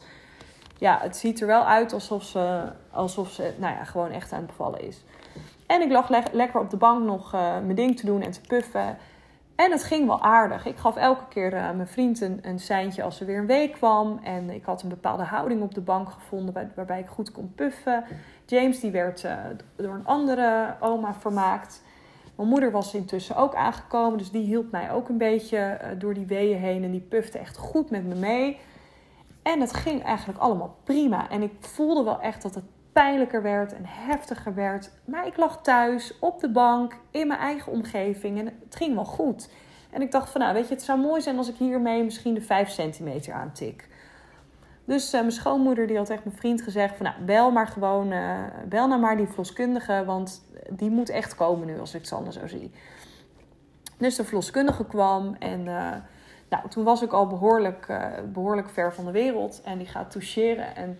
ja, 0.78 0.98
het 1.00 1.16
ziet 1.16 1.40
er 1.40 1.46
wel 1.46 1.64
uit 1.64 1.92
alsof 1.92 2.22
ze, 2.22 2.72
alsof 2.90 3.30
ze 3.30 3.54
nou 3.58 3.74
ja, 3.74 3.84
gewoon 3.84 4.10
echt 4.10 4.32
aan 4.32 4.38
het 4.38 4.46
bevallen 4.46 4.80
is. 4.80 5.04
En 5.72 5.80
ik 5.80 5.90
lag 5.90 6.08
le 6.08 6.22
lekker 6.32 6.60
op 6.60 6.70
de 6.70 6.76
bank 6.76 7.04
nog 7.04 7.34
uh, 7.34 7.40
mijn 7.40 7.74
ding 7.74 7.96
te 7.96 8.06
doen 8.06 8.22
en 8.22 8.30
te 8.30 8.40
puffen. 8.40 8.96
En 9.56 9.70
het 9.70 9.84
ging 9.84 10.06
wel 10.06 10.22
aardig. 10.22 10.66
Ik 10.66 10.76
gaf 10.76 10.96
elke 10.96 11.24
keer 11.28 11.54
uh, 11.54 11.70
mijn 11.70 11.86
vriend 11.86 12.20
een, 12.20 12.38
een 12.42 12.58
seintje 12.58 13.02
als 13.02 13.20
er 13.20 13.26
weer 13.26 13.38
een 13.38 13.46
week 13.46 13.72
kwam. 13.72 14.20
En 14.22 14.50
ik 14.50 14.64
had 14.64 14.82
een 14.82 14.88
bepaalde 14.88 15.22
houding 15.22 15.62
op 15.62 15.74
de 15.74 15.80
bank 15.80 16.10
gevonden 16.10 16.54
waar, 16.54 16.70
waarbij 16.74 17.00
ik 17.00 17.06
goed 17.06 17.32
kon 17.32 17.52
puffen. 17.54 18.04
James 18.46 18.80
die 18.80 18.90
werd 18.90 19.24
uh, 19.24 19.34
door 19.76 19.94
een 19.94 20.06
andere 20.06 20.74
oma 20.80 21.14
vermaakt. 21.14 21.82
Mijn 22.36 22.48
moeder 22.48 22.70
was 22.70 22.94
intussen 22.94 23.36
ook 23.36 23.54
aangekomen, 23.54 24.18
dus 24.18 24.30
die 24.30 24.44
hielp 24.44 24.70
mij 24.70 24.90
ook 24.90 25.08
een 25.08 25.18
beetje 25.18 25.78
door 25.98 26.14
die 26.14 26.26
weeën 26.26 26.58
heen. 26.58 26.84
En 26.84 26.90
die 26.90 27.06
pufte 27.08 27.38
echt 27.38 27.56
goed 27.56 27.90
met 27.90 28.06
me 28.06 28.14
mee. 28.14 28.58
En 29.42 29.60
het 29.60 29.74
ging 29.74 30.02
eigenlijk 30.02 30.38
allemaal 30.38 30.76
prima. 30.84 31.30
En 31.30 31.42
ik 31.42 31.52
voelde 31.58 32.02
wel 32.02 32.20
echt 32.20 32.42
dat 32.42 32.54
het 32.54 32.64
pijnlijker 32.92 33.42
werd 33.42 33.74
en 33.74 33.84
heftiger 33.86 34.54
werd. 34.54 34.90
Maar 35.04 35.26
ik 35.26 35.36
lag 35.36 35.62
thuis 35.62 36.18
op 36.18 36.40
de 36.40 36.50
bank 36.50 36.96
in 37.10 37.26
mijn 37.26 37.40
eigen 37.40 37.72
omgeving 37.72 38.38
en 38.38 38.46
het 38.46 38.76
ging 38.76 38.94
wel 38.94 39.04
goed. 39.04 39.50
En 39.90 40.02
ik 40.02 40.10
dacht 40.10 40.30
van 40.30 40.40
nou 40.40 40.54
weet 40.54 40.68
je, 40.68 40.74
het 40.74 40.82
zou 40.82 41.00
mooi 41.00 41.20
zijn 41.20 41.36
als 41.36 41.48
ik 41.48 41.56
hiermee 41.56 42.04
misschien 42.04 42.34
de 42.34 42.40
5 42.40 42.68
centimeter 42.68 43.32
aantik. 43.32 43.88
Dus 44.84 45.14
uh, 45.14 45.20
mijn 45.20 45.32
schoonmoeder 45.32 45.86
die 45.86 45.96
had 45.96 46.10
echt 46.10 46.24
mijn 46.24 46.36
vriend 46.36 46.62
gezegd 46.62 46.96
van 46.96 47.06
nou 47.06 47.24
bel 47.24 47.50
maar 47.50 47.66
gewoon, 47.66 48.12
uh, 48.12 48.38
bel 48.68 48.88
nou 48.88 49.00
maar 49.00 49.16
die 49.16 49.26
verloskundige, 49.26 50.02
want 50.04 50.42
die 50.70 50.90
moet 50.90 51.08
echt 51.08 51.34
komen 51.34 51.66
nu 51.66 51.78
als 51.78 51.94
ik 51.94 52.06
Sanne 52.06 52.32
zo 52.32 52.46
zie. 52.46 52.70
Dus 53.98 54.16
de 54.16 54.24
verloskundige 54.24 54.86
kwam 54.86 55.36
en 55.38 55.60
uh, 55.60 55.90
nou, 56.48 56.68
toen 56.68 56.84
was 56.84 57.02
ik 57.02 57.12
al 57.12 57.26
behoorlijk, 57.26 57.86
behoorlijk 58.32 58.70
ver 58.70 58.94
van 58.94 59.04
de 59.04 59.10
wereld 59.10 59.60
en 59.64 59.78
die 59.78 59.86
gaat 59.86 60.10
toucheren 60.10 60.76
en 60.76 60.98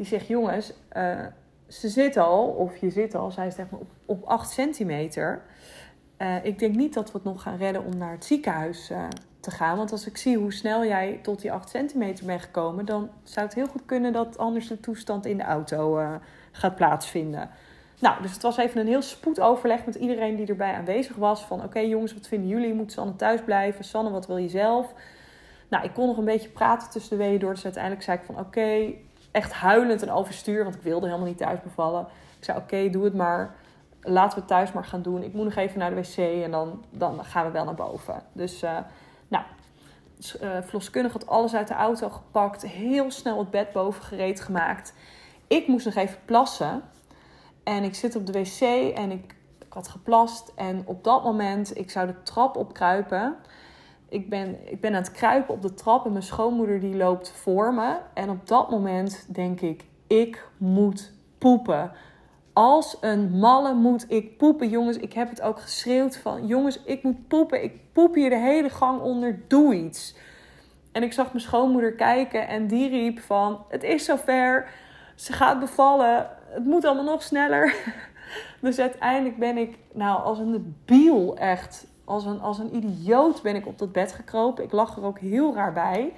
die 0.00 0.08
zegt: 0.08 0.26
Jongens, 0.26 0.72
uh, 0.96 1.26
ze 1.68 1.88
zit 1.88 2.16
al, 2.16 2.46
of 2.46 2.76
je 2.76 2.90
zit 2.90 3.14
al, 3.14 3.30
zij 3.30 3.52
maar 3.56 3.80
op, 3.80 3.90
op 4.04 4.24
8 4.24 4.50
centimeter. 4.50 5.42
Uh, 6.18 6.44
ik 6.44 6.58
denk 6.58 6.74
niet 6.76 6.94
dat 6.94 7.06
we 7.06 7.12
het 7.12 7.24
nog 7.24 7.42
gaan 7.42 7.56
redden 7.56 7.84
om 7.84 7.96
naar 7.96 8.12
het 8.12 8.24
ziekenhuis 8.24 8.90
uh, 8.90 9.04
te 9.40 9.50
gaan. 9.50 9.76
Want 9.76 9.92
als 9.92 10.06
ik 10.06 10.16
zie 10.16 10.36
hoe 10.36 10.52
snel 10.52 10.84
jij 10.84 11.18
tot 11.22 11.40
die 11.40 11.52
8 11.52 11.68
centimeter 11.68 12.26
bent 12.26 12.42
gekomen, 12.42 12.84
dan 12.84 13.10
zou 13.22 13.46
het 13.46 13.54
heel 13.54 13.66
goed 13.66 13.84
kunnen 13.86 14.12
dat 14.12 14.38
anders 14.38 14.68
de 14.68 14.80
toestand 14.80 15.26
in 15.26 15.36
de 15.36 15.42
auto 15.42 16.00
gaat 16.52 16.76
plaatsvinden. 16.76 17.50
Nou, 17.98 18.22
dus 18.22 18.32
het 18.32 18.42
was 18.42 18.56
even 18.56 18.80
een 18.80 18.86
heel 18.86 19.02
spoedoverleg 19.02 19.86
met 19.86 19.94
iedereen 19.94 20.36
die 20.36 20.46
erbij 20.46 20.74
aanwezig 20.74 21.16
was. 21.16 21.44
Van 21.44 21.64
oké 21.64 21.78
jongens, 21.78 22.14
wat 22.14 22.26
vinden 22.26 22.48
jullie? 22.48 22.74
Moet 22.74 22.92
Sanne 22.92 23.16
thuis 23.16 23.42
blijven? 23.42 23.84
Sanne, 23.84 24.10
wat 24.10 24.26
wil 24.26 24.36
je 24.36 24.48
zelf? 24.48 24.94
Nou, 25.68 25.84
ik 25.84 25.92
kon 25.92 26.06
nog 26.06 26.16
een 26.16 26.24
beetje 26.24 26.48
praten 26.48 26.90
tussen 26.90 27.18
de 27.18 27.24
weeën 27.24 27.38
door. 27.38 27.54
Dus 27.54 27.64
uiteindelijk 27.64 28.02
zei 28.02 28.18
ik 28.18 28.24
van 28.24 28.38
oké, 28.38 28.94
echt 29.30 29.52
huilend 29.52 30.02
en 30.02 30.10
overstuur, 30.10 30.62
want 30.62 30.74
ik 30.74 30.82
wilde 30.82 31.06
helemaal 31.06 31.28
niet 31.28 31.38
thuis 31.38 31.60
bevallen. 31.62 32.06
Ik 32.38 32.44
zei: 32.44 32.58
Oké, 32.58 32.90
doe 32.90 33.04
het 33.04 33.14
maar. 33.14 33.54
Laten 34.02 34.34
we 34.34 34.40
het 34.40 34.48
thuis 34.48 34.72
maar 34.72 34.84
gaan 34.84 35.02
doen. 35.02 35.22
Ik 35.22 35.32
moet 35.32 35.44
nog 35.44 35.54
even 35.54 35.78
naar 35.78 35.90
de 35.90 35.96
wc 35.96 36.16
en 36.16 36.50
dan, 36.50 36.84
dan 36.90 37.24
gaan 37.24 37.46
we 37.46 37.50
wel 37.50 37.64
naar 37.64 37.74
boven. 37.74 38.22
Dus, 38.32 38.62
uh, 38.62 38.78
nou, 39.28 39.44
uh, 40.92 41.12
had 41.12 41.26
alles 41.26 41.54
uit 41.54 41.68
de 41.68 41.74
auto 41.74 42.08
gepakt. 42.08 42.62
Heel 42.62 43.10
snel 43.10 43.38
het 43.38 43.50
bed 43.50 43.72
boven 43.72 44.02
gereed 44.02 44.40
gemaakt. 44.40 44.94
Ik 45.46 45.66
moest 45.66 45.84
nog 45.84 45.94
even 45.94 46.18
plassen. 46.24 46.82
En 47.64 47.84
ik 47.84 47.94
zit 47.94 48.16
op 48.16 48.26
de 48.26 48.32
wc 48.32 48.60
en 48.96 49.10
ik, 49.10 49.34
ik 49.58 49.72
had 49.72 49.88
geplast. 49.88 50.52
En 50.54 50.82
op 50.86 51.04
dat 51.04 51.24
moment, 51.24 51.76
ik 51.76 51.90
zou 51.90 52.06
de 52.06 52.22
trap 52.22 52.56
opkruipen. 52.56 53.36
Ik 54.10 54.28
ben, 54.28 54.58
ik 54.70 54.80
ben 54.80 54.94
aan 54.94 55.02
het 55.02 55.12
kruipen 55.12 55.54
op 55.54 55.62
de 55.62 55.74
trap 55.74 56.04
en 56.04 56.12
mijn 56.12 56.24
schoonmoeder 56.24 56.80
die 56.80 56.96
loopt 56.96 57.30
voor 57.30 57.74
me. 57.74 57.96
En 58.14 58.30
op 58.30 58.46
dat 58.46 58.70
moment 58.70 59.26
denk 59.34 59.60
ik, 59.60 59.84
ik 60.06 60.46
moet 60.56 61.12
poepen. 61.38 61.92
Als 62.52 62.96
een 63.00 63.30
malle 63.30 63.74
moet 63.74 64.04
ik 64.08 64.36
poepen. 64.36 64.68
Jongens, 64.68 64.96
ik 64.96 65.12
heb 65.12 65.28
het 65.28 65.40
ook 65.40 65.60
geschreeuwd 65.60 66.16
van... 66.16 66.46
Jongens, 66.46 66.82
ik 66.82 67.02
moet 67.02 67.28
poepen. 67.28 67.62
Ik 67.62 67.92
poep 67.92 68.14
hier 68.14 68.30
de 68.30 68.38
hele 68.38 68.70
gang 68.70 69.00
onder. 69.00 69.40
Doe 69.48 69.74
iets. 69.74 70.14
En 70.92 71.02
ik 71.02 71.12
zag 71.12 71.26
mijn 71.26 71.40
schoonmoeder 71.40 71.92
kijken 71.92 72.48
en 72.48 72.66
die 72.66 72.88
riep 72.88 73.20
van... 73.20 73.64
Het 73.68 73.82
is 73.82 74.04
zover. 74.04 74.68
Ze 75.14 75.32
gaat 75.32 75.60
bevallen. 75.60 76.30
Het 76.48 76.64
moet 76.64 76.84
allemaal 76.84 77.04
nog 77.04 77.22
sneller. 77.22 77.74
Dus 78.60 78.78
uiteindelijk 78.78 79.38
ben 79.38 79.56
ik, 79.56 79.78
nou, 79.92 80.22
als 80.22 80.38
een 80.38 80.76
biel 80.84 81.36
echt... 81.36 81.86
Als 82.10 82.24
een, 82.24 82.40
als 82.40 82.58
een 82.58 82.76
idioot 82.76 83.42
ben 83.42 83.54
ik 83.54 83.66
op 83.66 83.78
dat 83.78 83.92
bed 83.92 84.12
gekropen. 84.12 84.64
Ik 84.64 84.72
lag 84.72 84.96
er 84.96 85.04
ook 85.04 85.18
heel 85.18 85.54
raar 85.54 85.72
bij. 85.72 86.12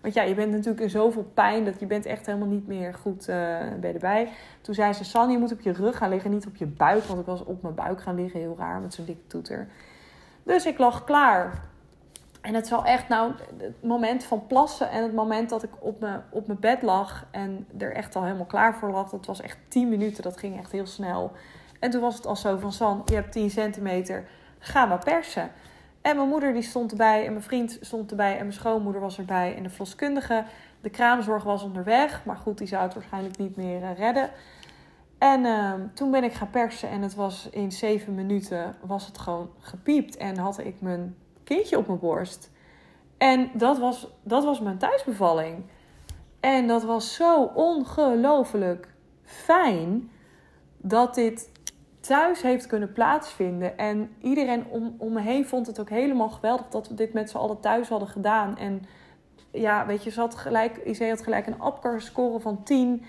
Want 0.00 0.14
ja, 0.14 0.22
je 0.22 0.34
bent 0.34 0.50
natuurlijk 0.50 0.80
in 0.80 0.90
zoveel 0.90 1.30
pijn 1.34 1.64
dat 1.64 1.80
je 1.80 1.86
bent 1.86 2.06
echt 2.06 2.26
helemaal 2.26 2.48
niet 2.48 2.66
meer 2.66 2.94
goed 2.94 3.28
uh, 3.28 3.36
bij 3.80 3.92
erbij. 3.92 4.28
Toen 4.60 4.74
zei 4.74 4.92
ze, 4.92 5.04
San, 5.04 5.30
je 5.30 5.38
moet 5.38 5.52
op 5.52 5.60
je 5.60 5.72
rug 5.72 5.96
gaan 5.96 6.08
liggen, 6.08 6.30
niet 6.30 6.46
op 6.46 6.56
je 6.56 6.66
buik. 6.66 7.04
Want 7.04 7.20
ik 7.20 7.26
was 7.26 7.44
op 7.44 7.62
mijn 7.62 7.74
buik 7.74 8.02
gaan 8.02 8.14
liggen, 8.14 8.40
heel 8.40 8.54
raar, 8.58 8.80
met 8.80 8.94
zo'n 8.94 9.04
dikke 9.04 9.26
toeter. 9.26 9.68
Dus 10.42 10.66
ik 10.66 10.78
lag 10.78 11.04
klaar. 11.04 11.62
En 12.40 12.54
het 12.54 12.66
zal 12.66 12.84
echt, 12.84 13.08
nou, 13.08 13.32
het 13.56 13.82
moment 13.82 14.24
van 14.24 14.46
plassen 14.46 14.90
en 14.90 15.02
het 15.02 15.14
moment 15.14 15.50
dat 15.50 15.62
ik 15.62 15.70
op 15.78 16.00
mijn, 16.00 16.22
op 16.30 16.46
mijn 16.46 16.60
bed 16.60 16.82
lag 16.82 17.26
en 17.30 17.66
er 17.78 17.92
echt 17.92 18.16
al 18.16 18.22
helemaal 18.22 18.46
klaar 18.46 18.74
voor 18.74 18.90
lag, 18.90 19.10
dat 19.10 19.26
was 19.26 19.40
echt 19.40 19.58
10 19.68 19.88
minuten, 19.88 20.22
dat 20.22 20.36
ging 20.36 20.58
echt 20.58 20.72
heel 20.72 20.86
snel. 20.86 21.32
En 21.80 21.90
toen 21.90 22.00
was 22.00 22.14
het 22.14 22.26
al 22.26 22.36
zo 22.36 22.56
van, 22.56 22.72
San, 22.72 23.02
je 23.04 23.14
hebt 23.14 23.32
10 23.32 23.50
centimeter, 23.50 24.28
ga 24.64 24.86
maar 24.86 25.04
persen. 25.04 25.50
En 26.00 26.16
mijn 26.16 26.28
moeder 26.28 26.52
die 26.52 26.62
stond 26.62 26.90
erbij 26.90 27.26
en 27.26 27.32
mijn 27.32 27.44
vriend 27.44 27.78
stond 27.80 28.10
erbij 28.10 28.32
en 28.32 28.38
mijn 28.38 28.52
schoonmoeder 28.52 29.00
was 29.00 29.18
erbij 29.18 29.56
en 29.56 29.62
de 29.62 29.68
verloskundige. 29.68 30.44
De 30.80 30.90
kraamzorg 30.90 31.42
was 31.42 31.62
onderweg, 31.62 32.24
maar 32.24 32.36
goed, 32.36 32.58
die 32.58 32.66
zou 32.66 32.82
het 32.82 32.94
waarschijnlijk 32.94 33.38
niet 33.38 33.56
meer 33.56 33.80
uh, 33.80 33.98
redden. 33.98 34.30
En 35.18 35.44
uh, 35.44 35.72
toen 35.94 36.10
ben 36.10 36.24
ik 36.24 36.32
gaan 36.32 36.50
persen 36.50 36.88
en 36.88 37.02
het 37.02 37.14
was 37.14 37.48
in 37.50 37.72
zeven 37.72 38.14
minuten 38.14 38.76
was 38.80 39.06
het 39.06 39.18
gewoon 39.18 39.50
gepiept 39.58 40.16
en 40.16 40.36
had 40.36 40.58
ik 40.58 40.80
mijn 40.80 41.16
kindje 41.44 41.78
op 41.78 41.86
mijn 41.86 41.98
borst. 41.98 42.50
En 43.18 43.50
dat 43.52 43.78
was, 43.78 44.08
dat 44.22 44.44
was 44.44 44.60
mijn 44.60 44.78
thuisbevalling. 44.78 45.62
En 46.40 46.66
dat 46.66 46.84
was 46.84 47.14
zo 47.14 47.42
ongelooflijk 47.42 48.88
fijn 49.24 50.10
dat 50.76 51.14
dit 51.14 51.50
thuis 52.06 52.42
heeft 52.42 52.66
kunnen 52.66 52.92
plaatsvinden. 52.92 53.78
En 53.78 54.14
iedereen 54.20 54.66
om, 54.68 54.94
om 54.98 55.12
me 55.12 55.20
heen 55.20 55.46
vond 55.46 55.66
het 55.66 55.80
ook 55.80 55.88
helemaal 55.88 56.28
geweldig 56.28 56.68
dat 56.68 56.88
we 56.88 56.94
dit 56.94 57.12
met 57.12 57.30
z'n 57.30 57.36
allen 57.36 57.60
thuis 57.60 57.88
hadden 57.88 58.08
gedaan. 58.08 58.58
En 58.58 58.82
ja, 59.50 59.86
weet 59.86 60.04
je, 60.04 60.10
ze 60.10 60.20
had 60.20 60.34
gelijk, 60.34 60.98
had 60.98 61.22
gelijk 61.22 61.46
een 61.46 62.00
score 62.00 62.40
van 62.40 62.62
10. 62.62 63.04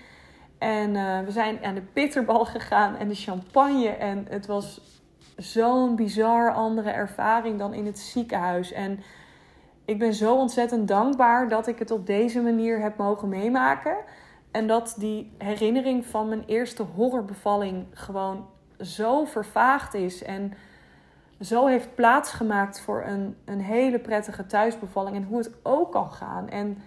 En 0.58 0.94
uh, 0.94 1.20
we 1.20 1.30
zijn 1.30 1.64
aan 1.64 1.74
de 1.74 1.82
bitterbal 1.92 2.44
gegaan 2.54 2.96
en 2.96 3.08
de 3.08 3.14
champagne. 3.14 3.88
En 3.88 4.26
het 4.28 4.46
was 4.46 4.80
zo'n 5.36 5.96
bizar 5.96 6.52
andere 6.52 6.90
ervaring 6.90 7.58
dan 7.58 7.74
in 7.74 7.86
het 7.86 7.98
ziekenhuis. 7.98 8.72
En 8.72 9.00
ik 9.84 9.98
ben 9.98 10.14
zo 10.14 10.36
ontzettend 10.36 10.88
dankbaar 10.88 11.48
dat 11.48 11.66
ik 11.66 11.78
het 11.78 11.90
op 11.90 12.06
deze 12.06 12.40
manier 12.40 12.80
heb 12.80 12.96
mogen 12.96 13.28
meemaken. 13.28 13.96
En 14.50 14.66
dat 14.66 14.94
die 14.98 15.32
herinnering 15.38 16.06
van 16.06 16.28
mijn 16.28 16.44
eerste 16.46 16.82
horrorbevalling 16.82 17.86
gewoon 17.90 18.46
zo 18.80 19.24
vervaagd 19.24 19.94
is 19.94 20.22
en 20.22 20.52
zo 21.40 21.66
heeft 21.66 21.94
plaatsgemaakt 21.94 22.80
voor 22.80 23.04
een, 23.04 23.36
een 23.44 23.60
hele 23.60 23.98
prettige 23.98 24.46
thuisbevalling 24.46 25.16
en 25.16 25.24
hoe 25.24 25.38
het 25.38 25.50
ook 25.62 25.92
kan 25.92 26.12
gaan. 26.12 26.48
En 26.48 26.78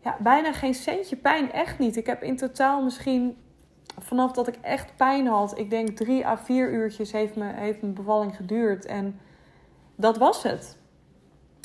ja, 0.00 0.16
bijna 0.20 0.52
geen 0.52 0.74
centje 0.74 1.16
pijn, 1.16 1.52
echt 1.52 1.78
niet. 1.78 1.96
Ik 1.96 2.06
heb 2.06 2.22
in 2.22 2.36
totaal 2.36 2.82
misschien 2.82 3.36
vanaf 3.98 4.32
dat 4.32 4.48
ik 4.48 4.58
echt 4.60 4.96
pijn 4.96 5.26
had, 5.26 5.58
ik 5.58 5.70
denk 5.70 5.96
drie 5.96 6.26
à 6.26 6.38
vier 6.38 6.72
uurtjes 6.72 7.12
heeft, 7.12 7.36
me, 7.36 7.52
heeft 7.52 7.80
mijn 7.80 7.94
bevalling 7.94 8.36
geduurd. 8.36 8.86
En 8.86 9.20
dat 9.96 10.16
was 10.16 10.42
het. 10.42 10.76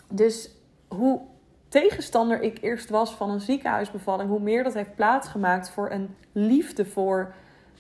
Dus 0.10 0.49
hoe 0.88 1.21
tegenstander 1.67 2.41
ik 2.41 2.58
eerst 2.62 2.89
was 2.89 3.12
van 3.13 3.29
een 3.29 3.39
ziekenhuisbevalling, 3.39 4.29
hoe 4.29 4.39
meer 4.39 4.63
dat 4.63 4.73
heeft 4.73 4.95
plaatsgemaakt 4.95 5.69
voor 5.69 5.91
een 5.91 6.15
liefde 6.32 6.86
voor 6.86 7.34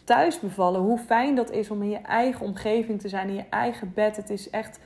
thuis 0.03 0.39
bevallen. 0.39 0.81
Hoe 0.81 0.97
fijn 0.97 1.35
dat 1.35 1.51
is 1.51 1.69
om 1.69 1.81
in 1.81 1.89
je 1.89 2.01
eigen 2.01 2.45
omgeving 2.45 3.01
te 3.01 3.09
zijn, 3.09 3.27
in 3.27 3.35
je 3.35 3.45
eigen 3.49 3.93
bed. 3.93 4.15
Het 4.15 4.29
is 4.29 4.49
echt. 4.49 4.79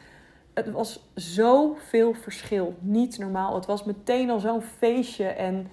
Het 0.54 0.72
was 0.72 1.10
zoveel 1.14 2.14
verschil. 2.14 2.76
Niet 2.80 3.18
normaal. 3.18 3.56
Het 3.56 3.66
was 3.66 3.84
meteen 3.84 4.30
al 4.30 4.40
zo'n 4.40 4.62
feestje. 4.62 5.28
En 5.28 5.68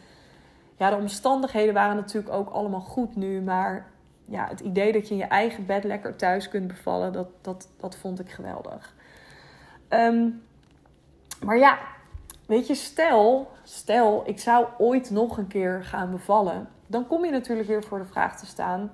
ja, 0.77 0.91
de 0.91 0.97
omstandigheden 0.97 1.75
waren 1.75 1.97
natuurlijk 1.97 2.35
ook 2.35 2.51
allemaal 2.51 2.81
goed 2.81 3.17
nu. 3.17 3.41
Maar 3.41 3.91
ja, 4.25 4.49
het 4.49 4.61
idee 4.61 4.93
dat 4.93 5.09
je 5.09 5.15
in 5.15 5.21
je 5.21 5.27
eigen 5.27 5.67
bed 5.67 5.85
lekker 5.85 6.17
thuis 6.17 6.49
kunt 6.49 6.67
bevallen, 6.67 7.13
dat, 7.13 7.29
dat, 7.41 7.69
dat 7.81 7.97
vond 7.97 8.21
ik 8.21 8.31
geweldig. 8.31 8.95
Ehm, 9.89 10.29
maar 11.45 11.59
ja, 11.59 11.79
weet 12.47 12.67
je, 12.67 12.75
stel, 12.75 13.51
stel, 13.63 14.23
ik 14.27 14.41
zou 14.41 14.67
ooit 14.79 15.11
nog 15.11 15.39
een 15.39 15.47
keer 15.47 15.85
gaan 15.85 16.11
bevallen. 16.11 16.69
Dan 16.87 17.07
kom 17.07 17.25
je 17.25 17.31
natuurlijk 17.31 17.69
weer 17.69 17.85
voor 17.85 17.99
de 17.99 18.05
vraag 18.05 18.39
te 18.39 18.47
staan 18.47 18.91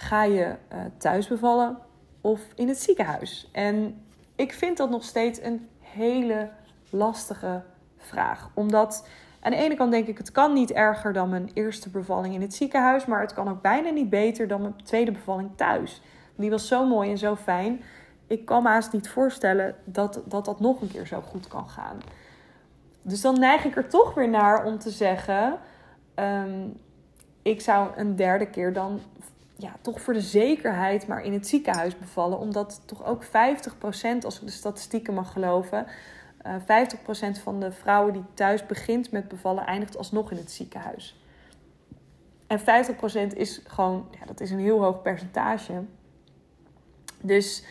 Ga 0.00 0.24
je 0.24 0.54
uh, 0.72 0.78
thuis 0.98 1.28
bevallen 1.28 1.78
of 2.20 2.40
in 2.54 2.68
het 2.68 2.78
ziekenhuis? 2.78 3.48
En 3.52 4.04
ik 4.34 4.52
vind 4.52 4.76
dat 4.76 4.90
nog 4.90 5.04
steeds 5.04 5.42
een 5.42 5.68
hele 5.80 6.50
lastige 6.90 7.62
vraag. 7.96 8.50
Omdat 8.54 9.08
aan 9.40 9.50
de 9.50 9.56
ene 9.56 9.74
kant 9.74 9.90
denk 9.90 10.06
ik, 10.06 10.18
het 10.18 10.32
kan 10.32 10.52
niet 10.52 10.72
erger 10.72 11.12
dan 11.12 11.28
mijn 11.28 11.50
eerste 11.54 11.88
bevalling 11.88 12.34
in 12.34 12.40
het 12.40 12.54
ziekenhuis. 12.54 13.06
Maar 13.06 13.20
het 13.20 13.32
kan 13.32 13.48
ook 13.48 13.62
bijna 13.62 13.90
niet 13.90 14.10
beter 14.10 14.48
dan 14.48 14.60
mijn 14.60 14.82
tweede 14.84 15.12
bevalling 15.12 15.50
thuis. 15.56 16.02
Die 16.36 16.50
was 16.50 16.68
zo 16.68 16.86
mooi 16.86 17.10
en 17.10 17.18
zo 17.18 17.36
fijn. 17.36 17.82
Ik 18.26 18.44
kan 18.44 18.62
me 18.62 18.68
haast 18.68 18.92
niet 18.92 19.08
voorstellen 19.08 19.74
dat, 19.84 20.20
dat 20.24 20.44
dat 20.44 20.60
nog 20.60 20.80
een 20.80 20.90
keer 20.90 21.06
zo 21.06 21.20
goed 21.20 21.48
kan 21.48 21.68
gaan. 21.68 21.98
Dus 23.02 23.20
dan 23.20 23.38
neig 23.38 23.64
ik 23.64 23.76
er 23.76 23.88
toch 23.88 24.14
weer 24.14 24.28
naar 24.28 24.64
om 24.64 24.78
te 24.78 24.90
zeggen... 24.90 25.58
Um, 26.14 26.76
ik 27.48 27.60
zou 27.60 27.90
een 27.96 28.16
derde 28.16 28.46
keer 28.46 28.72
dan 28.72 29.00
ja, 29.60 29.76
toch 29.80 30.00
voor 30.00 30.14
de 30.14 30.20
zekerheid 30.20 31.06
maar 31.06 31.24
in 31.24 31.32
het 31.32 31.48
ziekenhuis 31.48 31.98
bevallen. 31.98 32.38
Omdat 32.38 32.82
toch 32.84 33.04
ook 33.04 33.24
50%, 33.24 33.28
als 34.24 34.40
ik 34.40 34.46
de 34.46 34.50
statistieken 34.50 35.14
mag 35.14 35.32
geloven, 35.32 35.86
uh, 36.46 36.54
eh, 36.54 36.62
50% 36.62 37.38
van 37.42 37.60
de 37.60 37.72
vrouwen 37.72 38.12
die 38.12 38.24
thuis 38.34 38.66
begint 38.66 39.10
met 39.10 39.28
bevallen, 39.28 39.66
eindigt 39.66 39.96
alsnog 39.96 40.30
in 40.30 40.36
het 40.36 40.50
ziekenhuis. 40.50 41.22
En 42.46 42.60
50% 42.60 43.36
is 43.36 43.60
gewoon, 43.66 44.08
ja, 44.18 44.26
dat 44.26 44.40
is 44.40 44.50
een 44.50 44.58
heel 44.58 44.82
hoog 44.82 45.02
percentage. 45.02 45.82
Dus 47.20 47.64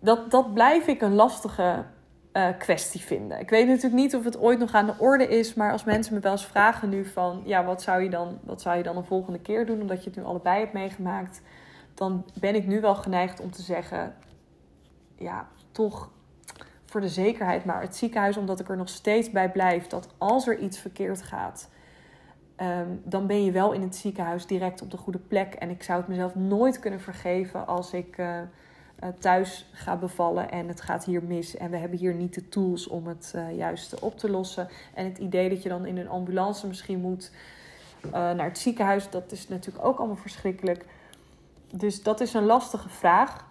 dat, 0.00 0.30
dat 0.30 0.54
blijf 0.54 0.86
ik 0.86 1.00
een 1.00 1.14
lastige 1.14 1.84
uh, 2.32 2.48
kwestie 2.58 3.00
vinden. 3.00 3.40
Ik 3.40 3.50
weet 3.50 3.66
natuurlijk 3.66 3.94
niet 3.94 4.16
of 4.16 4.24
het 4.24 4.38
ooit 4.38 4.58
nog 4.58 4.74
aan 4.74 4.86
de 4.86 4.94
orde 4.98 5.28
is, 5.28 5.54
maar 5.54 5.72
als 5.72 5.84
mensen 5.84 6.14
me 6.14 6.20
wel 6.20 6.32
eens 6.32 6.46
vragen 6.46 6.88
nu 6.88 7.04
van, 7.04 7.42
ja, 7.44 7.64
wat 7.64 7.82
zou 7.82 8.02
je 8.02 8.10
dan, 8.10 8.38
wat 8.42 8.60
zou 8.60 8.76
je 8.76 8.82
dan 8.82 8.96
een 8.96 9.04
volgende 9.04 9.40
keer 9.40 9.66
doen, 9.66 9.80
omdat 9.80 10.04
je 10.04 10.10
het 10.10 10.18
nu 10.18 10.24
allebei 10.24 10.60
hebt 10.60 10.72
meegemaakt, 10.72 11.42
dan 11.94 12.24
ben 12.40 12.54
ik 12.54 12.66
nu 12.66 12.80
wel 12.80 12.94
geneigd 12.94 13.40
om 13.40 13.50
te 13.50 13.62
zeggen, 13.62 14.14
ja, 15.16 15.48
toch 15.72 16.10
voor 16.84 17.00
de 17.00 17.08
zekerheid 17.08 17.64
maar 17.64 17.80
het 17.80 17.96
ziekenhuis, 17.96 18.36
omdat 18.36 18.60
ik 18.60 18.68
er 18.68 18.76
nog 18.76 18.88
steeds 18.88 19.30
bij 19.30 19.50
blijf 19.50 19.86
dat 19.86 20.08
als 20.18 20.46
er 20.46 20.58
iets 20.58 20.78
verkeerd 20.78 21.22
gaat, 21.22 21.68
um, 22.56 23.00
dan 23.04 23.26
ben 23.26 23.44
je 23.44 23.52
wel 23.52 23.72
in 23.72 23.82
het 23.82 23.96
ziekenhuis 23.96 24.46
direct 24.46 24.82
op 24.82 24.90
de 24.90 24.96
goede 24.96 25.18
plek. 25.18 25.54
En 25.54 25.70
ik 25.70 25.82
zou 25.82 25.98
het 25.98 26.08
mezelf 26.08 26.34
nooit 26.34 26.78
kunnen 26.78 27.00
vergeven 27.00 27.66
als 27.66 27.92
ik. 27.92 28.18
Uh, 28.18 28.38
thuis 29.18 29.66
gaat 29.72 30.00
bevallen 30.00 30.50
en 30.50 30.68
het 30.68 30.80
gaat 30.80 31.04
hier 31.04 31.22
mis 31.22 31.56
en 31.56 31.70
we 31.70 31.76
hebben 31.76 31.98
hier 31.98 32.14
niet 32.14 32.34
de 32.34 32.48
tools 32.48 32.88
om 32.88 33.06
het 33.06 33.32
uh, 33.36 33.56
juist 33.56 33.98
op 33.98 34.18
te 34.18 34.30
lossen. 34.30 34.68
En 34.94 35.04
het 35.04 35.18
idee 35.18 35.48
dat 35.48 35.62
je 35.62 35.68
dan 35.68 35.86
in 35.86 35.98
een 35.98 36.08
ambulance 36.08 36.66
misschien 36.66 37.00
moet 37.00 37.30
uh, 38.04 38.12
naar 38.12 38.44
het 38.44 38.58
ziekenhuis, 38.58 39.10
dat 39.10 39.32
is 39.32 39.48
natuurlijk 39.48 39.84
ook 39.84 39.98
allemaal 39.98 40.16
verschrikkelijk. 40.16 40.84
Dus 41.72 42.02
dat 42.02 42.20
is 42.20 42.34
een 42.34 42.44
lastige 42.44 42.88
vraag. 42.88 43.48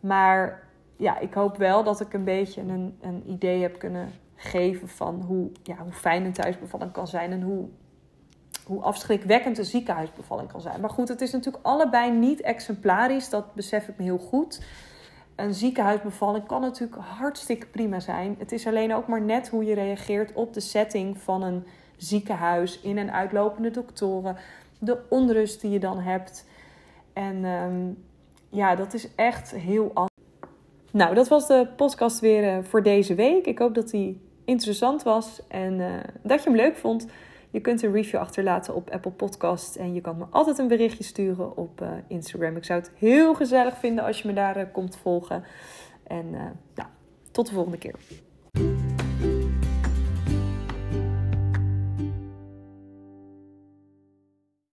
Maar 0.00 0.68
ja, 0.96 1.18
ik 1.18 1.34
hoop 1.34 1.56
wel 1.56 1.84
dat 1.84 2.00
ik 2.00 2.12
een 2.12 2.24
beetje 2.24 2.60
een, 2.60 2.98
een 3.00 3.22
idee 3.26 3.62
heb 3.62 3.78
kunnen 3.78 4.12
geven 4.34 4.88
van 4.88 5.22
hoe, 5.26 5.50
ja, 5.62 5.76
hoe 5.76 5.92
fijn 5.92 6.24
een 6.24 6.32
thuisbevalling 6.32 6.92
kan 6.92 7.08
zijn 7.08 7.32
en 7.32 7.42
hoe, 7.42 7.68
hoe 8.68 8.82
afschrikwekkend 8.82 9.58
een 9.58 9.64
ziekenhuisbevalling 9.64 10.52
kan 10.52 10.60
zijn. 10.60 10.80
Maar 10.80 10.90
goed, 10.90 11.08
het 11.08 11.20
is 11.20 11.32
natuurlijk 11.32 11.66
allebei 11.66 12.10
niet 12.10 12.40
exemplarisch, 12.40 13.28
dat 13.28 13.54
besef 13.54 13.88
ik 13.88 13.96
me 13.96 14.04
heel 14.04 14.18
goed 14.18 14.60
een 15.38 15.54
ziekenhuisbevalling 15.54 16.46
kan 16.46 16.60
natuurlijk 16.60 17.00
hartstikke 17.02 17.66
prima 17.66 18.00
zijn. 18.00 18.34
Het 18.38 18.52
is 18.52 18.66
alleen 18.66 18.94
ook 18.94 19.06
maar 19.06 19.20
net 19.20 19.48
hoe 19.48 19.64
je 19.64 19.74
reageert 19.74 20.32
op 20.32 20.54
de 20.54 20.60
setting 20.60 21.18
van 21.18 21.42
een 21.42 21.64
ziekenhuis, 21.96 22.80
in- 22.80 22.98
en 22.98 23.12
uitlopende 23.12 23.70
doktoren, 23.70 24.36
de 24.78 24.98
onrust 25.08 25.60
die 25.60 25.70
je 25.70 25.78
dan 25.78 25.98
hebt. 25.98 26.44
En 27.12 27.44
ehm, 27.44 27.90
ja, 28.48 28.74
dat 28.74 28.94
is 28.94 29.14
echt 29.14 29.50
heel 29.50 29.90
anders. 29.94 30.16
Nou, 30.90 31.14
dat 31.14 31.28
was 31.28 31.46
de 31.46 31.68
podcast 31.76 32.20
weer 32.20 32.44
eh, 32.44 32.64
voor 32.64 32.82
deze 32.82 33.14
week. 33.14 33.46
Ik 33.46 33.58
hoop 33.58 33.74
dat 33.74 33.90
die 33.90 34.20
interessant 34.44 35.02
was 35.02 35.42
en 35.48 35.78
uh, 35.78 35.94
dat 36.22 36.42
je 36.42 36.48
hem 36.48 36.58
leuk 36.58 36.76
vond. 36.76 37.06
Je 37.50 37.60
kunt 37.60 37.82
een 37.82 37.92
review 37.92 38.20
achterlaten 38.20 38.74
op 38.74 38.90
Apple 38.90 39.10
Podcast. 39.10 39.76
En 39.76 39.94
je 39.94 40.00
kan 40.00 40.16
me 40.16 40.24
altijd 40.30 40.58
een 40.58 40.68
berichtje 40.68 41.04
sturen 41.04 41.56
op 41.56 41.80
uh, 41.80 41.88
Instagram. 42.08 42.56
Ik 42.56 42.64
zou 42.64 42.80
het 42.80 42.90
heel 42.94 43.34
gezellig 43.34 43.78
vinden 43.78 44.04
als 44.04 44.22
je 44.22 44.28
me 44.28 44.34
daar 44.34 44.70
komt 44.70 44.96
volgen. 44.96 45.44
En 46.06 46.30
nou, 46.74 46.88
tot 47.30 47.46
de 47.46 47.52
volgende 47.52 47.78
keer. 47.78 47.94